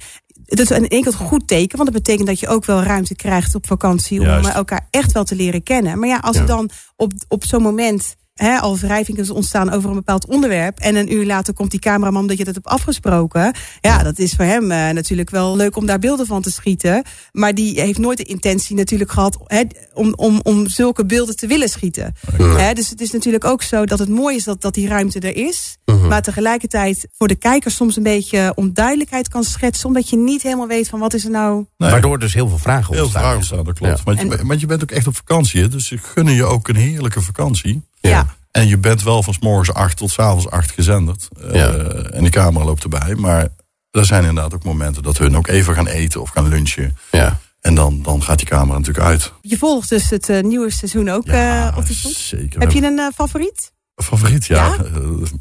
[0.44, 3.54] dat is een enkel goed teken, want dat betekent dat je ook wel ruimte krijgt
[3.54, 4.49] op vakantie om Juist.
[4.49, 5.99] eh, elkaar echt wel te leren kennen.
[5.99, 6.42] Maar ja, als Ja.
[6.42, 10.96] er dan op, op zo'n moment hè, al wrijvingen ontstaan over een bepaald onderwerp en
[10.96, 13.54] een uur later komt die cameraman omdat je dat hebt afgesproken.
[13.80, 17.02] Ja, dat is voor hem eh, natuurlijk wel leuk om daar beelden van te schieten.
[17.32, 19.62] Maar die heeft nooit de intentie natuurlijk gehad hè,
[19.92, 22.14] om, om, om zulke beelden te willen schieten.
[22.36, 25.20] Hè, dus het is natuurlijk ook zo dat het mooi is dat, dat die ruimte
[25.20, 25.76] er is.
[25.84, 26.06] Mhm.
[26.08, 29.86] Maar tegelijkertijd voor de kijker soms een beetje onduidelijkheid kan schetsen.
[29.86, 31.64] Omdat je niet helemaal weet van wat is er nou...
[31.76, 31.90] Nee.
[31.90, 33.22] Waardoor dus heel veel vragen Heel ontstaan.
[33.22, 33.96] vragen staan, dat klopt.
[33.98, 34.04] Ja.
[34.04, 36.68] Want, je, En- want je bent ook echt op vakantie, dus ze gunnen je ook
[36.68, 37.82] een heerlijke vakantie.
[38.08, 38.26] Ja.
[38.50, 41.28] En je bent wel van s morgens acht tot s avonds acht gezenderd.
[41.40, 41.68] Eh, Ja.
[42.11, 43.14] en de camera loopt erbij.
[43.14, 43.49] Maar
[43.90, 46.96] er zijn inderdaad ook momenten dat hun ook even gaan eten of gaan lunchen.
[47.11, 47.38] Ja.
[47.61, 49.32] En dan, dan gaat die camera natuurlijk uit.
[49.40, 52.12] Je volgt dus het eh, nieuwe seizoen ook Ja, eh, op de voet.
[52.14, 52.61] zeker.
[52.61, 53.73] Heb je een eh, favoriet?
[54.02, 54.66] Favoriet, ja.
[54.66, 54.76] Ja?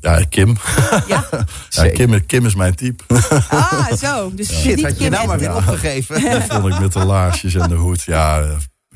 [0.01, 0.58] Ja, ja Kim.
[0.89, 1.03] Ja.
[1.32, 1.93] Ja, Zeker.
[2.08, 2.25] Kim.
[2.25, 3.03] Kim is mijn type.
[3.50, 4.32] Ah, zo.
[4.36, 6.22] Dus Shit, niet had je Kim nou maar weer opgegeven.
[6.32, 8.01] Dat vond ik met de laarsjes en de hoed.
[8.03, 8.50] Ja, eh,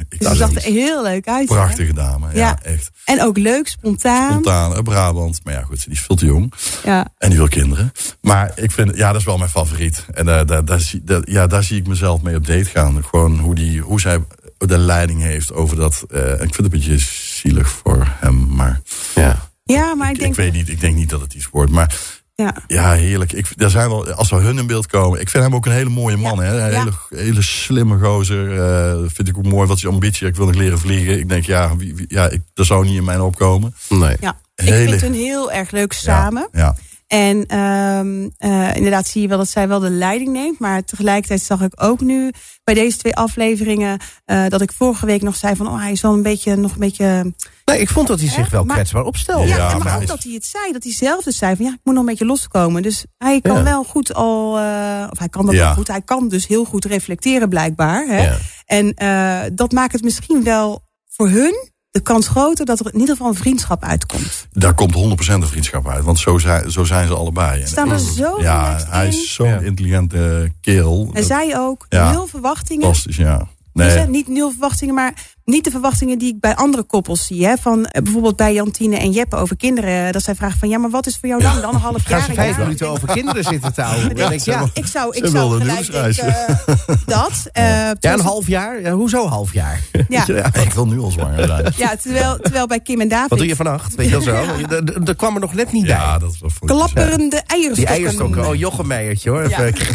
[0.10, 1.50] ik Dus zag er heel leuk uit.
[1.50, 1.56] hè?
[1.56, 2.28] Prachtige dame.
[2.28, 2.60] Ja, Ja.
[2.64, 2.90] echt.
[3.06, 4.30] En ook leuk, spontaan.
[4.32, 5.40] Spontaan, uit Brabant.
[5.44, 6.54] Maar ja, goed, die is veel te jong.
[6.84, 7.08] Ja.
[7.18, 7.92] En die wil kinderen.
[8.22, 10.06] Maar ik vind, ja, dat is wel mijn favoriet.
[10.14, 13.04] En daar, daar, daar, zie, daar- ja, daar zie ik mezelf mee op date gaan.
[13.04, 14.24] Gewoon hoe, die, hoe zij
[14.58, 16.04] de leiding heeft over dat.
[16.10, 18.56] eh, ik vind het een beetje zielig voor hem.
[18.56, 18.82] Maar
[19.16, 19.50] Ja.
[19.64, 20.36] ja, maar ik ik, denk...
[20.36, 21.72] weet niet, ik denk niet dat het iets wordt.
[21.72, 21.96] Maar
[22.44, 22.56] Ja.
[22.68, 23.32] ja, heerlijk.
[23.34, 25.20] Ik, er zijn wel, als we hun in beeld komen.
[25.20, 26.40] Ik vind hem ook een hele mooie man.
[26.40, 26.62] Hè?
[26.64, 26.78] Een Ja.
[26.80, 28.60] hele, hele slimme gozer.
[28.62, 30.28] eh, vind ik ook mooi wat zijn ambitie.
[30.28, 31.20] Ik wil nog leren vliegen.
[31.20, 33.76] Ik denk, ja, wie, wie- ja ik, dat zou niet in mijn opkomen.
[33.90, 34.18] Nee.
[34.20, 34.38] Ja.
[34.56, 36.50] Ik vind hun heel erg leuk samen.
[36.52, 36.76] Ja, ja.
[37.08, 40.60] En ehm, eh, inderdaad zie je wel dat zij wel de leiding neemt.
[40.60, 42.32] Maar tegelijkertijd zag ik ook nu
[42.64, 44.00] bij deze twee afleveringen...
[44.26, 45.68] eh, dat ik vorige week nog zei van...
[45.68, 47.34] oh, hij is wel een beetje, nog een beetje...
[47.66, 49.48] Nee, ik vond dat hij zich wel Maar- kwetsbaar opstelde.
[49.48, 50.72] Ja, maar ook is- dat hij het zei.
[50.72, 51.66] Dat hij zelf dus zei van...
[51.66, 52.82] ja, ik moet nog een beetje loskomen.
[52.82, 53.64] Dus hij kan Ja.
[53.64, 54.58] wel goed al...
[54.58, 55.66] eh, of hij kan dat Ja.
[55.66, 55.88] wel goed.
[55.88, 58.06] Hij kan dus heel goed reflecteren blijkbaar.
[58.08, 58.24] Hè?
[58.24, 58.38] Ja.
[58.66, 61.76] En eh, dat maakt het misschien wel voor hun...
[61.92, 64.48] de kans groter dat er in ieder geval een vriendschap uitkomt.
[64.52, 64.98] Daar komt 100%
[65.34, 66.04] een vriendschap uit.
[66.04, 67.62] Want zo zijn, zo zijn ze allebei.
[67.62, 69.60] En- Staan er zo ja, hij is zo'n Ja.
[69.60, 71.10] intelligente kerel.
[71.14, 71.86] En zij ook.
[71.90, 72.12] Ja.
[72.12, 72.84] Nul verwachtingen.
[72.84, 73.48] Fantastisch, ja.
[73.78, 75.14] Dus, hè, niet nul verwachtingen, maar
[75.46, 77.46] niet de verwachtingen die ik bij andere koppels zie.
[77.46, 77.54] Hè?
[77.62, 80.12] Van eh, bijvoorbeeld bij Jantine en Jeppe over kinderen.
[80.14, 81.62] Dat zij vragen van ja, maar wat is voor jou dan?
[81.62, 82.22] Dan een half Gaan jaar.
[82.22, 82.60] ze een vijf jaar?
[82.66, 84.12] minuten over kinderen zitten te houden?
[84.18, 86.04] Ik, ja, Ik zou, ik zou gelijk eh,
[87.06, 87.50] dat.
[87.52, 88.82] eh, ja, terwijl een half jaar?
[88.82, 89.82] Ja, hoezo half jaar?
[90.10, 91.74] Ja, ja, ik wil nu al zwanger zijn.
[91.78, 93.30] ja terwijl, terwijl bij Kim en David...
[93.30, 93.96] Wat doe je vannacht?
[93.96, 94.32] Weet je wel zo?
[94.34, 95.96] Er- er- Er kwam er nog net niet bij.
[95.96, 97.96] Ja, dat was Klapperende Die eierstokken.
[97.96, 98.48] eierstokken.
[98.48, 99.50] Oh, Jochem Meijertje hoor.
[99.50, 99.64] Ja.
[99.64, 99.86] Even-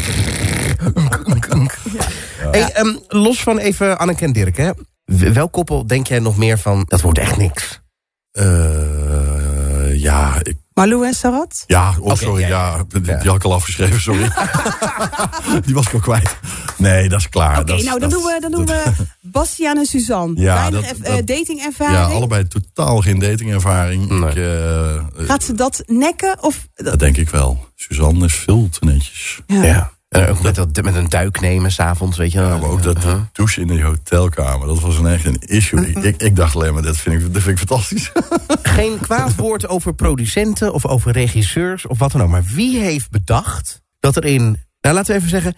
[2.50, 4.56] Hey, ehm, los van even Anneke en Dirk.
[4.56, 4.70] Hè.
[5.32, 6.84] Welk koppel denk jij nog meer van...
[6.86, 7.80] dat wordt echt niks?
[8.32, 11.64] Eh, ja, ik, Malou en Sarat?
[11.66, 13.16] ja, oh, sorry, ja, ja, die, Ja.
[13.18, 14.30] die had ik al afgeschreven, sorry.
[15.66, 16.36] die was ik al kwijt.
[16.76, 17.56] Nee, dat is klaar.
[17.58, 18.82] Oké, Dat is- nou dan dat- doen we, dan doen we
[19.20, 20.40] Bastiaan en Suzanne.
[20.40, 21.96] Ja, Weinig dat- eh, dat- datingervaring.
[21.98, 24.08] Ja, allebei totaal geen datingervaring.
[24.08, 24.30] Nee.
[24.30, 26.42] Ik, eh, eh, Gaat ze dat nekken?
[26.42, 27.66] Of, dat denk ik wel.
[27.74, 29.40] Suzanne is veel te netjes.
[29.46, 29.62] ja.
[29.64, 29.91] Ja.
[30.12, 32.48] Ook met, dat, met een duik nemen s'avonds, weet je wel.
[32.48, 32.98] Ja, maar ook dat
[33.32, 35.88] douchen in die hotelkamer, dat was een echt een issue.
[35.88, 38.12] Ik, ik, ik dacht alleen maar, dat vind ik, dat vind ik fantastisch.
[38.62, 42.28] Geen kwaad woord over producenten of over regisseurs of wat dan ook.
[42.28, 44.42] Maar wie heeft bedacht dat er in,
[44.80, 45.56] nou laten we even zeggen,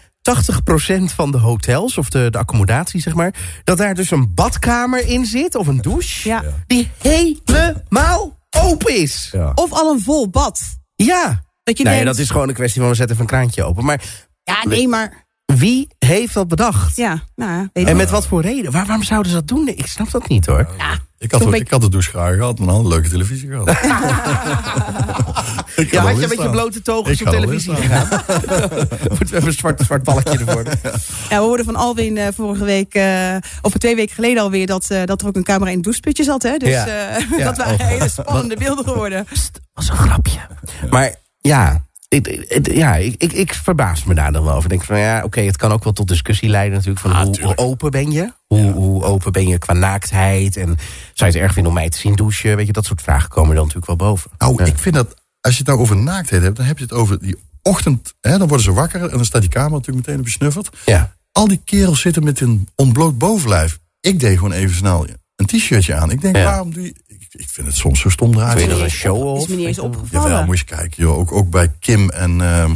[1.10, 5.08] 80% van de hotels of de, de accommodatie, zeg maar, dat daar dus een badkamer
[5.08, 6.42] in zit of een douche Ja.
[6.66, 9.28] die helemaal open is.
[9.32, 9.52] Ja.
[9.54, 10.62] Of al een vol bad.
[10.94, 11.42] Ja.
[11.62, 13.64] Dat je Nee, denkt, dat is gewoon een kwestie van we zetten even een kraantje
[13.64, 13.84] open.
[13.84, 14.00] Maar
[14.44, 15.24] ja, nee, maar...
[15.46, 16.96] wie heeft dat bedacht?
[16.96, 18.72] Ja, nou, weet En met wat voor reden?
[18.72, 19.64] Waar, waarom zouden ze dat doen?
[19.64, 20.68] Nee, ik snap dat niet hoor.
[20.78, 23.08] Ja, Ik had, Zo'n ik had de douche graag gehad, maar dan had een leuke
[23.08, 23.68] televisie gehad.
[25.76, 26.50] Ik Ja, had je met je staan.
[26.50, 28.08] blote togen Ik op televisie gegaan?
[29.08, 30.62] Moeten we even een zwart, zwart balkje ervoor.
[31.28, 34.90] Ja, we hoorden van Alwin eh, vorige week, eh, of twee weken geleden alweer, dat,
[34.90, 36.42] eh, dat er ook een camera in het doucheputje zat.
[36.42, 36.56] Hè?
[36.56, 36.86] Dus Ja.
[36.86, 37.44] eh, Ja.
[37.44, 37.86] dat waren Oh.
[37.86, 39.26] hele spannende beelden geworden.
[39.72, 40.38] was een grapje.
[40.90, 44.62] Maar ja, ik, ja ik, ik, ik verbaas me daar dan wel over.
[44.64, 47.00] Ik denk van ja, oké, het kan ook wel tot discussie leiden natuurlijk.
[47.00, 48.32] Van Ah, hoe, open ben je?
[48.46, 50.56] Hoe, hoe open ben je qua naaktheid?
[50.56, 50.66] En
[51.14, 52.56] zou je het erg vinden om mij te zien douchen?
[52.56, 54.30] Weet je, dat soort vragen komen dan natuurlijk wel boven.
[54.38, 54.64] Nou, Ja.
[54.64, 57.18] ik vind dat als je het nou over naaktheid hebt, dan heb je het over
[57.20, 58.14] die ochtend.
[58.20, 60.68] Hè, dan worden ze wakker en dan staat die kamer natuurlijk meteen op je snuffert.
[60.84, 61.14] Ja.
[61.32, 63.78] Al die kerels zitten met een ontbloot bovenlijf.
[64.00, 66.10] Ik deed gewoon even snel een t-shirtje aan.
[66.10, 66.44] Ik denk, Ja.
[66.44, 66.94] waarom doe je...
[67.36, 68.68] Ik, vind het soms zo stom Vind je eruit.
[68.68, 68.84] dat zien.
[68.84, 69.48] een show Is of?
[69.48, 70.28] me niet eens opgevallen.
[70.30, 71.02] Jawel, moet je eens kijken.
[71.02, 71.18] Joh.
[71.18, 72.70] Ook, ook bij Kim en ehm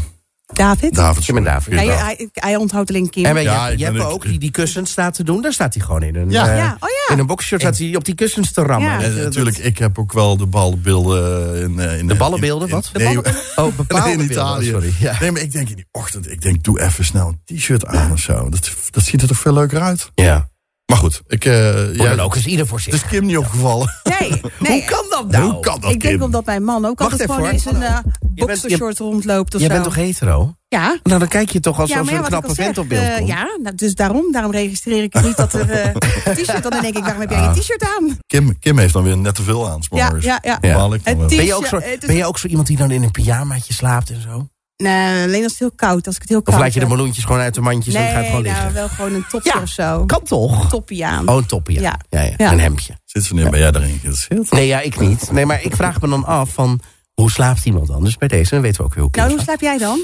[0.52, 0.94] David?
[0.94, 1.24] David.
[1.24, 1.74] Kim en David.
[1.74, 3.24] Ja, hij, hij onthoudt alleen Kim.
[3.24, 5.42] En je, Ja, je hebt ook die, die kussens staat te doen.
[5.42, 6.48] Daar staat hij gewoon in een, Ja.
[6.50, 7.12] eh, Ja, oh ja.
[7.14, 8.90] in een boxshirt staat hij op die kussens te rammen.
[8.90, 8.98] Ja.
[9.08, 11.78] Dat- natuurlijk, ik heb ook wel de ballenbeelden in...
[11.80, 12.90] eh, in De ballenbeelden, wat?
[12.92, 13.42] De nee, ballenbeelden?
[13.56, 14.68] Oh, bepaalde in beelden, Italië.
[14.68, 14.92] sorry.
[14.98, 15.16] Ja.
[15.20, 18.12] Nee, maar ik denk in die ochtend, ik denk, doe even snel een t-shirt aan
[18.12, 18.48] of zo.
[18.48, 20.10] Dat, dat ziet er toch veel leuker uit.
[20.14, 20.48] ja.
[20.86, 21.44] Maar goed, ik...
[21.44, 21.52] eh
[21.94, 23.08] jij- dan ook is ieder voor Het is zich.
[23.08, 23.94] Kim niet opgevallen.
[24.20, 24.70] Nee, nee.
[24.72, 25.50] Hoe kan dat nou?
[25.50, 26.22] Hoe kan dat, ik denk Kim?
[26.22, 27.72] omdat mijn man ook Wacht altijd even, gewoon hoor.
[27.72, 29.74] in zijn uh, je- boxershort rondloopt of Jij zo.
[29.74, 30.52] bent toch hetero?
[30.68, 30.98] Ja.
[31.02, 32.84] Nou, dan kijk je toch als, ja, er een wat ik knappe al vent zeg,
[32.84, 33.28] op beeld eh, komt.
[33.28, 35.84] ja, nou, dus daarom, daarom registreer ik niet dat er eh,
[36.24, 36.62] een t-shirt.
[36.62, 37.54] Dan denk ik, waarom heb jij Ah.
[37.56, 38.18] een t-shirt aan?
[38.26, 40.58] Kim, Kim heeft dan weer net te veel aan, Ja, ja, ja.
[40.60, 40.74] Ja.
[40.74, 41.28] Baal ik dan Het wel.
[41.28, 43.02] t- Ben je, ook zo, het is- ben je ook zo iemand die dan in
[43.02, 44.48] een pyjamaatje slaapt en zo?
[44.76, 46.06] Nee, alleen als het heel koud.
[46.06, 46.94] Als ik het heel Of koud laat je de heb.
[46.96, 48.72] meloentjes gewoon uit de mandjes en Nee, gaat gewoon nou, liggen?
[48.72, 49.62] wel gewoon een topje Ja.
[49.62, 50.04] of zo.
[50.06, 50.68] Kan toch?
[50.68, 51.28] Toppie aan.
[51.28, 51.82] Oh, een toppie, ja.
[52.10, 52.20] Ja.
[52.20, 52.22] Ja.
[52.28, 52.52] Ja, Ja.
[52.52, 52.98] Een hemdje.
[53.10, 54.50] Sinds wanneer ben jij daarin geïnteresseerd?
[54.50, 55.30] Nee, ja, ik niet.
[55.32, 56.80] Nee, maar ik vraag me dan af van...
[57.14, 58.04] Hoe slaapt iemand dan?
[58.04, 60.00] Dus bij deze dan weten we ook heel nou, hoe slaap jij dan?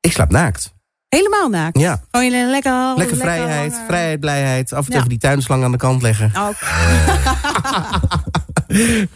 [0.00, 0.74] Ik slaap naakt.
[1.08, 1.78] Helemaal naakt.
[1.78, 2.02] Ja.
[2.10, 2.94] Gewoon je lekker...
[2.96, 4.72] Lekker vrijheid, lange- vrijheid, blijheid.
[4.72, 4.98] Af en toe Ja.
[4.98, 6.32] even die tuinslang aan de kant leggen.
[6.36, 6.48] Oh.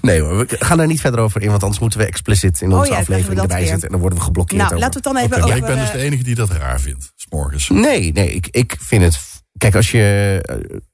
[0.00, 1.50] Nee hoor, we gaan daar niet verder over in.
[1.50, 3.66] Want anders moeten we explicit in Oh onze ja, aflevering erbij weer.
[3.66, 3.84] zetten.
[3.84, 4.84] En dan worden we geblokkeerd Nou, over.
[4.84, 5.56] laten we het dan even over...
[5.56, 7.68] ik ben dus de enige die dat raar vindt, s'morgens.
[7.68, 9.18] Nee, nee, ik, ik vind het...
[9.62, 10.38] Kijk, als je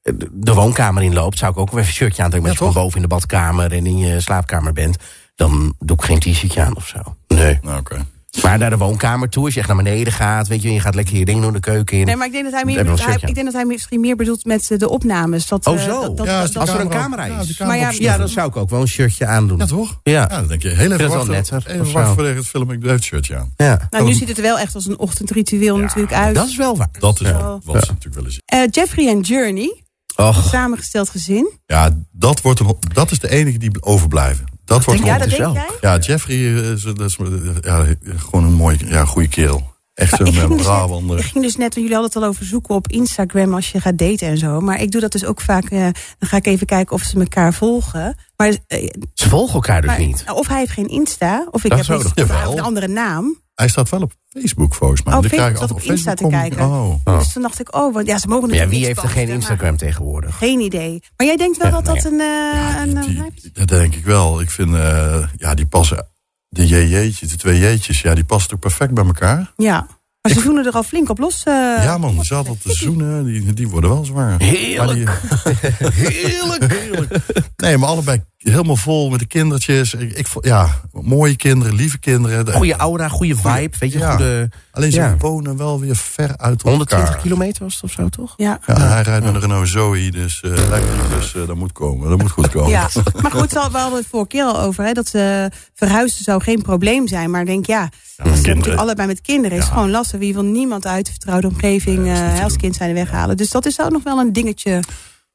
[0.02, 1.38] eh, de woonkamer inloopt...
[1.38, 2.50] zou ik ook wel even een shirtje aantrekken.
[2.50, 3.02] Maar Ja, als je gewoon toch?
[3.02, 4.96] boven in de badkamer en in je slaapkamer bent...
[5.34, 6.98] dan doe ik geen t-shirtje aan of zo.
[7.28, 7.58] Nee.
[7.62, 8.06] Nou, oké.
[8.42, 10.48] Maar naar de woonkamer toe, als je echt naar beneden gaat...
[10.48, 12.06] weet je, je gaat lekker je ding doen de keuken in.
[12.06, 14.16] Nee, maar ik denk dat hij, meer bedoelt, hij, ik denk dat hij misschien meer
[14.16, 15.46] bedoelt met de opnames.
[15.46, 16.00] Dat, Oh, eh, zo.
[16.00, 17.56] dat- dat- Ja, dat- als er een camera- ja, is.
[17.56, 19.58] camera Maar ja, ja, dan zou ik ook wel een shirtje aandoen.
[19.58, 20.00] Ja, toch?
[20.02, 20.12] Ja.
[20.12, 21.34] Ja, dan denk je, heel even Dat is wel wachten.
[21.34, 23.52] netter, Even wachten ik het film, ik doe het shirtje aan.
[23.56, 23.86] Ja.
[23.90, 26.34] nou, nu ziet het er wel echt als een ochtendritueel natuurlijk uit.
[26.34, 26.88] Dat is wel waar.
[26.98, 27.32] Dat is Ja.
[27.36, 28.42] wel wat ze natuurlijk willen zien.
[28.44, 29.82] Eh, Jeffrey en Journey,
[30.16, 31.50] Och, samengesteld gezin.
[31.66, 34.44] Ja, dat, wordt een, dat is de enige die overblijven.
[34.68, 35.66] Dat wordt Ja, een- dat dus denk jij?
[35.80, 37.26] Ja, Jeffrey eh, is, dat is eh,
[37.60, 39.76] ja, gewoon een mooi, ja, goede kerel.
[39.94, 41.18] Echt een ik, ging dus net, Brabander.
[41.18, 43.98] ik ging dus net, jullie hadden het al over zoeken op Instagram als je gaat
[43.98, 44.60] daten en zo.
[44.60, 45.64] Maar ik doe dat dus ook vaak.
[45.64, 45.80] eh,
[46.18, 48.16] dan ga ik even kijken of ze elkaar volgen.
[48.36, 50.24] Maar, eh, ze volgen elkaar dus maar niet.
[50.34, 53.36] of hij heeft geen Insta, of ik Dat heb niet, toch- of een andere naam.
[53.58, 55.14] Hij staat wel op Facebook volgens mij.
[55.14, 56.60] Oh, zat altijd op Insta te kom- kijken.
[56.60, 56.94] Oh.
[57.04, 57.18] Oh.
[57.18, 59.34] Dus toen dacht ik, oh, want ja, ze mogen ja, wie heeft er geen maar-
[59.34, 60.36] Instagram tegenwoordig?
[60.38, 61.02] Geen idee.
[61.16, 62.12] Maar jij denkt wel Ja, dat dat nee.
[62.12, 62.20] een...
[62.20, 64.40] eh, een Die- eh, die- dat denk ik wel.
[64.40, 66.06] Ik vind, eh, ja, die passen,
[66.48, 69.52] de JJ'tjes, de twee J'tjes, ja, die passen ook perfect bij elkaar.
[69.56, 69.86] ja,
[70.22, 71.42] maar ze zoenen er al flink op los.
[71.44, 71.52] eh.
[71.82, 74.40] ja man, ze hadden te zoenen, die, die worden wel zwaar.
[74.42, 75.20] Heerlijk.
[75.44, 77.16] Die- heerlijk, heerlijk.
[77.56, 79.94] Nee, maar allebei helemaal vol met de kindertjes.
[79.94, 82.44] Ik, ik, ja, mooie kinderen, lieve kinderen.
[82.44, 83.70] De- Goede aura, goede vibe.
[83.78, 84.10] Weet je, Ja.
[84.10, 84.48] goede...
[84.70, 85.16] Alleen ze ja.
[85.18, 87.22] wonen wel weer ver uit 120 elkaar.
[87.22, 88.34] kilometer was het of zo, toch?
[88.36, 88.58] Ja.
[88.66, 90.90] Ja, hij rijdt met een Renault Zoe, dus uh, lekker.
[91.18, 92.08] Dus eh, dat moet komen.
[92.08, 92.70] Dat moet goed komen.
[92.70, 92.88] Ja,
[93.22, 94.84] maar goed, we hadden het vorige keer al over.
[94.84, 97.30] Hè, dat ze verhuizen zou geen probleem zijn.
[97.30, 99.72] Maar ik denk, ja, als ze allebei met kinderen is Ja.
[99.72, 100.18] gewoon lastig.
[100.18, 103.36] Wie wil niemand uit de vertrouwde omgeving eh, natuurlijk- als kind zijn weghalen.
[103.36, 104.80] Dus dat is ook nog wel een dingetje.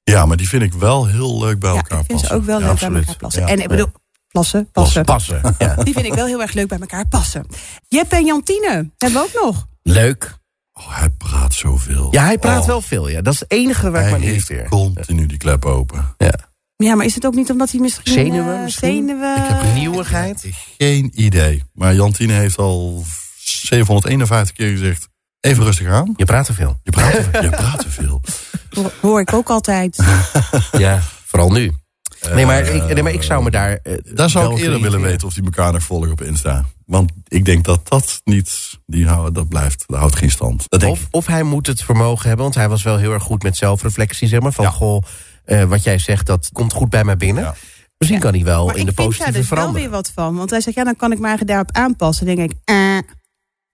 [0.03, 2.27] Ja, maar die vind ik wel heel leuk bij Ja, elkaar ik vind passen.
[2.27, 3.41] ze ook wel Ja, leuk bij elkaar passen.
[3.41, 3.47] Ja.
[3.47, 3.91] En ik bedoel,
[4.27, 5.05] plassen, passen.
[5.05, 5.41] Passen.
[5.57, 5.75] Ja.
[5.83, 7.45] Die vind ik wel heel erg leuk bij elkaar passen.
[7.87, 9.67] Jeppe en Jantine hebben we ook nog.
[9.83, 10.37] Leuk.
[10.73, 12.07] Oh, hij praat zoveel.
[12.11, 13.09] Ja, hij praat Oh, wel veel.
[13.09, 13.21] Ja.
[13.21, 14.69] Dat is het enige waar ik Hij me heeft irriteer.
[14.69, 16.15] continu die klep open.
[16.17, 16.33] Ja.
[16.75, 18.13] Ja, maar is het ook niet omdat hij misschien...
[18.13, 19.07] Zenuwen eh, misschien?
[19.07, 19.35] Zenuwen.
[19.37, 20.45] Ik heb nieuwigheid.
[20.77, 21.63] Geen idee.
[21.73, 23.03] Maar Jantine heeft al
[23.43, 25.07] 751 keer gezegd...
[25.39, 26.13] Even rustig aan.
[26.17, 26.79] Je praat te veel.
[26.83, 28.21] Je praat, te- je praat te veel.
[29.01, 29.97] Hoor- ik ook altijd.
[30.71, 31.71] Ja, vooral nu.
[32.33, 33.79] Nee, maar ik, nee, maar ik zou me daar...
[33.83, 36.65] eh, Daar zou ik eerder willen weten of die elkaar nog volgen op Insta.
[36.85, 38.79] Want ik denk dat dat niet...
[38.85, 39.83] Die houden, dat blijft.
[39.87, 40.65] Dat houdt geen stand.
[40.69, 43.43] Dat Of, of hij moet het vermogen hebben, want hij was wel heel erg goed
[43.43, 44.53] met zelfreflectie, zeg maar.
[44.53, 44.71] Van, Ja.
[44.71, 45.03] goh,
[45.45, 47.43] eh, wat jij zegt, dat komt goed bij mij binnen.
[47.43, 47.55] Ja.
[47.97, 49.81] Misschien kan hij wel Maar in de ik vind daar positieve dus wel veranderen.
[49.89, 50.35] weer wat van.
[50.35, 52.25] Want hij zegt, ja, dan kan ik me eigenlijk daarop aanpassen.
[52.25, 52.97] Dan denk ik, eh,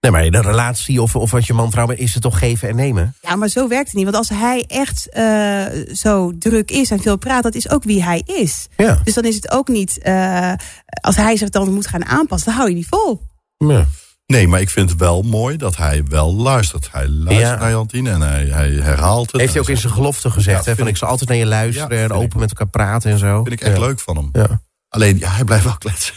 [0.01, 2.39] Nee, maar in een relatie of, of als je man vrouw bent, is het toch
[2.39, 3.15] geven en nemen?
[3.21, 4.03] Ja, maar zo werkt het niet.
[4.03, 8.03] Want als hij echt eh, zo druk is en veel praat, dat is ook wie
[8.03, 8.67] hij is.
[8.77, 8.99] Ja.
[9.03, 10.53] Dus dan is het ook niet, eh,
[11.01, 13.21] als hij zich dan moet gaan aanpassen, dan hou je niet vol.
[13.57, 13.85] ja.
[14.25, 16.89] Nee, maar ik vind het wel mooi dat hij wel luistert.
[16.91, 17.59] Hij luistert Ja.
[17.59, 19.41] naar Jantine en hij, hij herhaalt het.
[19.41, 20.77] Heeft hij ook in zijn gelofte gezegd, Ja, hè?
[20.77, 22.15] Van ik zal altijd naar je luisteren Ja, en ik.
[22.15, 23.43] open met elkaar praten en zo.
[23.43, 23.81] vind ik echt Ja.
[23.81, 24.29] leuk van hem.
[24.31, 24.62] Ja.
[24.89, 26.13] Alleen, ja, hij blijft wel kletsen.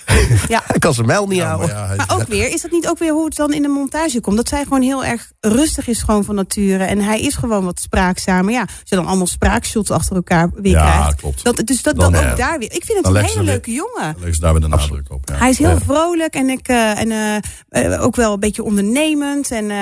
[0.48, 0.62] Ja.
[0.66, 1.68] Hij kan zijn mijl niet Ja, houden.
[1.68, 3.62] maar ja, hij- Maar ook weer, is dat niet ook weer hoe het dan in
[3.62, 4.36] de montage komt?
[4.36, 6.84] Dat zij gewoon heel erg rustig is gewoon van nature.
[6.84, 8.52] En hij is gewoon wat spraakzamer.
[8.52, 11.14] Ja, als je dan allemaal spraakshots achter elkaar weer Ja, krijgt.
[11.20, 11.44] klopt.
[11.44, 12.72] Dat, dus dat, Dan, dat eh, ook daar weer.
[12.72, 14.16] Ik vind het dan een hele ze leuke jongen.
[14.18, 15.28] Leg ze daar weer de nadruk op.
[15.28, 15.34] Ja.
[15.38, 15.78] Hij is heel Ja.
[15.80, 19.50] vrolijk en, ik, eh, en eh, ook wel een beetje ondernemend.
[19.50, 19.76] En eh,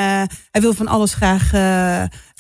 [0.51, 1.51] hij wil van alles graag...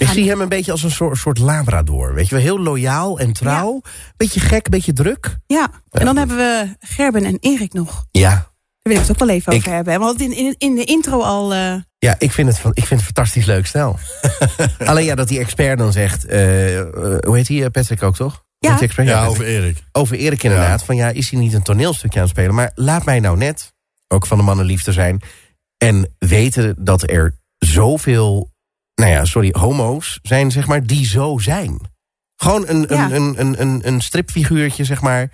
[0.01, 2.15] eh, Ik zie hem een beetje als een soort, soort labrador.
[2.15, 3.81] Weet je wel, heel loyaal en trouw.
[4.17, 5.37] Beetje gek, beetje druk.
[5.47, 8.05] Ja, en dan hebben we Gerben en Erik nog.
[8.11, 8.31] Ja.
[8.31, 9.99] Daar wil ik het ook wel even Ik- over hebben.
[9.99, 11.53] Want in, in, in de intro al...
[11.55, 13.99] eh, Ja, ik vind het, van, ik vind het fantastisch leuk stel.
[14.79, 16.25] Alleen ja, dat die expert dan zegt...
[16.27, 16.87] eh, eh,
[17.21, 17.71] hoe heet hij?
[17.71, 18.45] Patrick ook, toch?
[18.59, 18.69] Ja.
[18.69, 19.07] Heet die expert?
[19.09, 19.31] Ja, Patrick.
[19.33, 19.79] over Erik.
[19.93, 20.85] over Erik inderdaad.
[20.85, 22.55] Van ja, is hij niet een toneelstukje aan het spelen?
[22.55, 23.73] Maar laat mij nou net,
[24.09, 25.21] ook van de mannen liefde zijn...
[25.79, 28.50] en weten dat er zoveel,
[29.01, 31.81] nou ja, sorry, homo's zijn, zeg maar, die zo zijn.
[32.37, 33.05] Gewoon een, Ja.
[33.11, 35.31] een, een, een, een, een stripfiguurtje, zeg maar...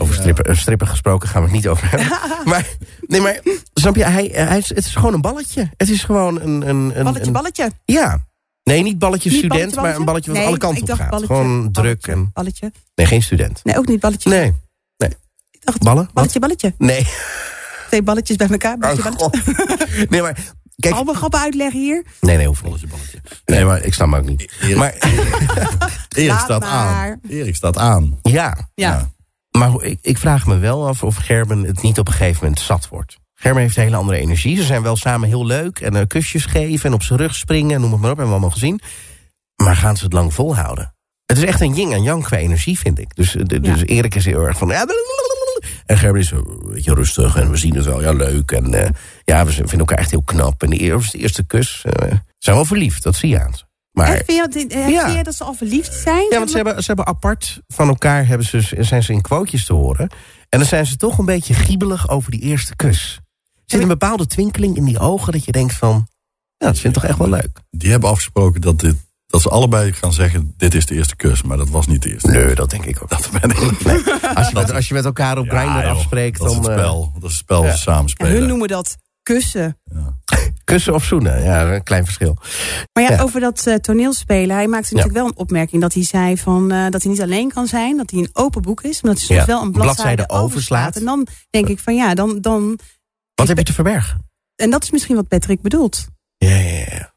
[0.00, 0.20] Over Ja.
[0.20, 2.08] strippen, eh, strippen gesproken gaan we het niet over hebben.
[2.50, 2.66] maar,
[3.06, 3.40] nee, maar
[3.74, 5.70] snap je, hij, hij, is- het is gewoon een balletje.
[5.76, 6.68] Het is gewoon een...
[6.68, 7.70] een, een balletje, een- balletje.
[7.84, 8.26] Ja.
[8.62, 11.10] Nee, niet balletje Niet student, balletje, maar een balletje wat Nee, alle kanten op gaat.
[11.10, 12.30] balletje, gewoon druk balletje, en...
[12.32, 12.72] Balletje.
[12.94, 13.60] Nee, geen student.
[13.64, 14.30] Nee, ook niet balletje.
[14.30, 14.54] Nee.
[15.50, 16.04] Ik dacht, Ballen?
[16.04, 16.12] Wat?
[16.12, 16.74] Balletje, balletje.
[16.78, 17.06] Nee.
[17.88, 18.78] Twee balletjes bij elkaar.
[18.78, 19.40] Balletje, Oh, balletje.
[19.44, 20.10] God.
[20.10, 20.38] Nee, maar...
[20.80, 22.04] Kijk, Allemaal grappen uitleggen hier.
[22.20, 22.84] nee, nee, hoeft niet.
[23.44, 24.52] Nee, maar ik snap hem ook niet.
[24.60, 24.94] Erik, Maar
[26.16, 26.70] Erik staat maar.
[26.70, 27.20] aan.
[27.28, 28.18] Erik staat aan.
[28.22, 29.10] ja, Ja.
[29.50, 32.60] maar ik, ik vraag me wel af of Gerben het niet op een gegeven moment
[32.60, 33.16] zat wordt.
[33.34, 34.56] Gerben heeft een hele andere energie.
[34.56, 37.74] Ze zijn wel samen heel leuk en eh, kusjes geven en op zijn rug springen
[37.74, 38.16] en noem het maar op.
[38.16, 38.80] Hebben we allemaal gezien.
[39.56, 40.94] Maar gaan ze het lang volhouden?
[41.26, 43.14] Het is echt een yin en yang qua energie, vind ik.
[43.16, 43.82] Dus, eh, dus.
[43.84, 44.68] Erik is heel erg van...
[45.88, 48.50] ja, En Gerben is een beetje rustig en we zien het wel, ja, leuk.
[48.52, 48.90] En eh,
[49.24, 50.62] ja, we vinden elkaar echt heel knap.
[50.62, 53.64] En de eerste, eerste kus, eh, zijn wel verliefd, dat zie je aan ze.
[53.92, 55.04] Maar Echt, vind, je, dat- eh, Ja.
[55.04, 56.26] vind je dat ze al verliefd zijn?
[56.30, 59.64] ja, want ze hebben, ze hebben apart van elkaar hebben ze, zijn ze in quotejes
[59.64, 60.08] te horen.
[60.48, 63.20] En dan zijn ze toch een beetje giebelig over die eerste kus.
[63.54, 66.08] Er zit een bepaalde twinkeling in die ogen dat je denkt van...
[66.56, 67.60] Ja, dat vind ik toch echt wel leuk.
[67.70, 68.96] Die hebben afgesproken dat, dit,
[69.30, 70.54] dat ze allebei gaan zeggen...
[70.56, 72.30] dit is de eerste kus, maar dat was niet de eerste.
[72.30, 73.08] Nee, dat denk ik ook.
[73.08, 73.56] Dat ben ik.
[74.34, 76.66] Als je, met, als je met elkaar op Ja, Grindr joh, afspreekt, Dat is het
[76.66, 77.10] eh, spel.
[77.14, 77.68] Dat is het spel ja.
[77.68, 78.32] dat ze samen En spelen.
[78.32, 79.78] hun noemen dat kussen.
[80.64, 82.36] kussen of zoenen, ja, een klein verschil.
[82.92, 83.22] Maar ja, Ja.
[83.22, 84.56] over dat eh, toneelspelen.
[84.56, 87.52] Hij maakte natuurlijk wel een opmerking dat hij zei van, eh, dat hij niet alleen
[87.52, 87.96] kan zijn.
[87.96, 89.02] Dat hij een open boek is.
[89.02, 90.86] Maar dat hij soms Ja, wel een bladzijde bladzijde, overslaat.
[90.86, 90.96] overslaat.
[90.96, 92.78] En dan denk ik van ja, dan, dan...
[93.34, 94.24] Wat heb je te verbergen?
[94.56, 96.06] En dat is misschien wat Patrick bedoelt.
[96.36, 97.12] Ja, ja, ja.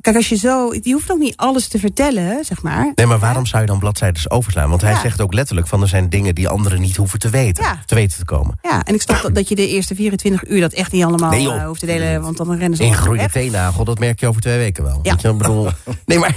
[0.00, 0.74] Kijk, als je zo...
[0.82, 2.92] Je hoeft ook niet alles te vertellen, zeg maar.
[2.94, 4.68] Nee, maar waarom zou je dan bladzijden overslaan?
[4.68, 5.00] Want hij Ja.
[5.00, 7.64] zegt ook letterlijk van er zijn dingen die anderen niet hoeven te weten.
[7.64, 7.78] Ja.
[7.86, 8.58] Te weten te komen.
[8.62, 11.30] Ja, en ik snap dat, dat je de eerste 24 uur dat echt niet allemaal
[11.30, 12.22] Nee, eh, hoeft te delen.
[12.22, 13.32] Want dan rennen ze allemaal groeide weg.
[13.32, 14.98] teennagel, dat merk je over twee weken wel.
[15.02, 15.16] Ja.
[15.22, 15.68] Je, bedoel,
[16.06, 16.36] nee, maar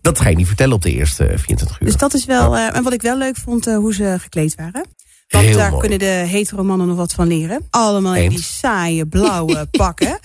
[0.00, 1.86] dat ga je niet vertellen op de eerste 24 uur.
[1.86, 2.56] Dus dat is wel...
[2.56, 4.84] eh, en wat ik wel leuk vond, eh, hoe ze gekleed waren.
[5.28, 5.80] Want Heel daar mooi.
[5.80, 7.66] kunnen de hetero mannen nog wat van leren.
[7.70, 10.18] Allemaal in die saaie blauwe pakken.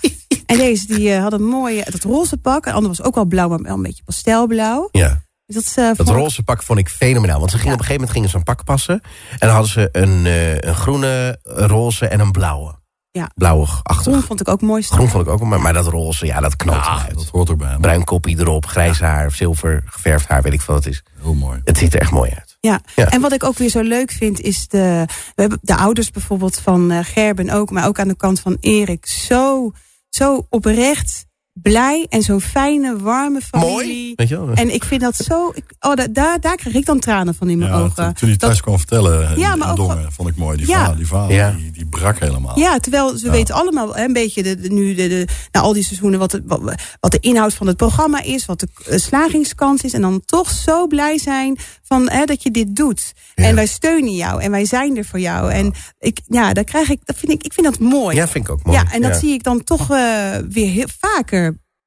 [0.46, 2.64] En deze die eh, had een mooie, dat roze pak.
[2.64, 4.88] De andere was ook wel blauw, maar wel een beetje pastelblauw.
[4.92, 5.22] ja.
[5.46, 7.38] Dus dat, eh, Dat ik- roze pak vond ik fenomenaal.
[7.38, 7.78] Want ze gingen Ja.
[7.78, 9.00] op een gegeven moment gingen ze een pak passen.
[9.30, 12.74] En dan hadden ze een, eh, een groene, een roze en een blauwe.
[13.10, 13.30] Ja.
[13.34, 14.12] Blauwig-achtig.
[14.12, 14.82] Groen vond ik ook mooi.
[14.82, 17.14] Groen vond ik ook, maar, maar dat roze, ja, dat knalt Ja, eruit.
[17.14, 17.76] dat hoort erbij.
[17.80, 21.02] Bruin koppie erop, grijs haar, zilver, geverfd haar, weet ik veel wat het is.
[21.22, 21.60] Heel mooi.
[21.64, 22.56] Het ziet er echt mooi uit.
[22.60, 22.80] Ja.
[22.96, 23.08] Ja.
[23.10, 25.04] en wat ik ook weer zo leuk vind is de,
[25.34, 28.56] we hebben de ouders bijvoorbeeld van eh, Gerben ook, maar ook aan de kant van
[28.60, 29.06] Erik.
[29.06, 29.72] Zo,
[30.14, 31.26] zo oprecht
[31.62, 33.72] blij en zo'n fijne, warme familie.
[33.72, 34.54] Mooi, weet je wel.
[34.54, 37.48] En ik vind dat zo, ik, oh, da- daar, daar krijg ik dan tranen van
[37.48, 37.94] in mijn Ja, ogen.
[37.94, 40.56] toen, toen hij Dat- thuis kwam vertellen, Ja, maar ook Dongen, vond ik mooi.
[40.56, 40.78] Die Ja.
[40.80, 41.50] vader, die, vader Ja.
[41.50, 42.58] die, die brak helemaal.
[42.58, 43.32] Ja, terwijl ze Ja.
[43.32, 46.32] weten allemaal hè, een beetje de, de- nu de, de, na al die seizoenen wat,
[46.32, 46.60] het, wat,
[47.00, 49.92] wat de inhoud van het programma is, wat de eh, slagingskans is.
[49.92, 53.12] En dan toch zo blij zijn van hè, dat je dit doet.
[53.34, 53.44] Ja.
[53.44, 55.50] En wij steunen jou en wij zijn er voor jou.
[55.52, 58.16] En ik, ja, daar krijg ik, dat vind ik, ik vind dat mooi.
[58.16, 58.78] Ja, vind ik ook mooi.
[58.78, 61.43] Ja, en dat zie ik dan toch eh, weer heel vaker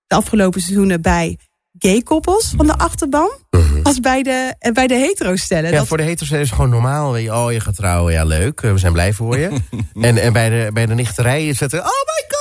[0.08, 1.38] de afgelopen seizoenen bij
[1.80, 3.30] gay koppels van de achterban.
[3.84, 5.72] Als bij de, eh, bij de hetero stellen.
[5.72, 7.12] Ja, dat, voor de heters is het gewoon normaal.
[7.12, 9.50] Weet je, oh, je gaat trouwen, ja leuk, eh, we zijn blij voor je.
[9.93, 12.37] en en bij, de, bij de nichterij is het, oh my god.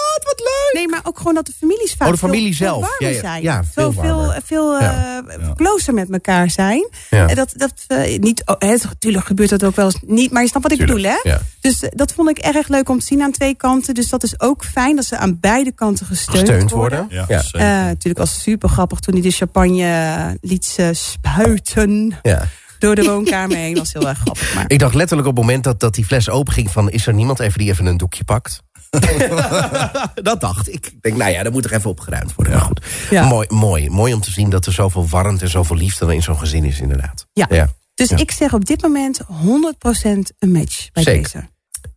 [0.77, 2.81] Nee, maar ook gewoon dat de families vaak Oh, de familie veel, zelf.
[2.81, 3.21] veel warmer Ja, ja.
[3.21, 3.43] zijn.
[3.43, 5.23] Ja, veel veel, veel, veel Ja.
[5.29, 6.89] eh, closer met elkaar zijn.
[7.11, 7.27] Ja.
[7.29, 10.43] En Dat, dat, eh, niet, oh, hè, natuurlijk gebeurt dat ook wel eens niet, maar
[10.43, 11.31] je snapt wat ik Tuurlijk, bedoel, hè?
[11.31, 11.41] ja.
[11.61, 13.95] Dus eh, dat vond ik erg leuk om te zien aan twee kanten.
[13.95, 17.07] Dus dat is ook fijn dat ze aan beide kanten gesteund, Gesteund worden.
[17.11, 17.27] Ja.
[17.29, 22.49] Eh, natuurlijk was super grappig toen hij de champagne liet spuiten Ja.
[22.79, 23.75] door de woonkamer heen.
[23.77, 24.55] was heel erg grappig.
[24.55, 26.91] Maar Ik dacht letterlijk op het moment dat, dat die fles open ging van...
[26.91, 28.63] is er niemand even die even een doekje pakt?
[30.23, 30.87] dat dacht ik.
[30.87, 32.55] Ik denk, nou ja, dat moet er even opgeruimd worden.
[32.55, 32.85] Maar goed.
[33.11, 33.27] Ja.
[33.27, 36.39] Mooi, mooi, mooi om te zien dat er zoveel warmte en zoveel liefde in zo'n
[36.39, 37.27] gezin is, inderdaad.
[37.33, 37.47] Ja.
[37.51, 37.69] ja.
[37.95, 38.17] Dus Ja.
[38.17, 39.25] ik zeg op dit moment 100%
[40.39, 41.23] een match bij Zeker.
[41.23, 41.49] deze.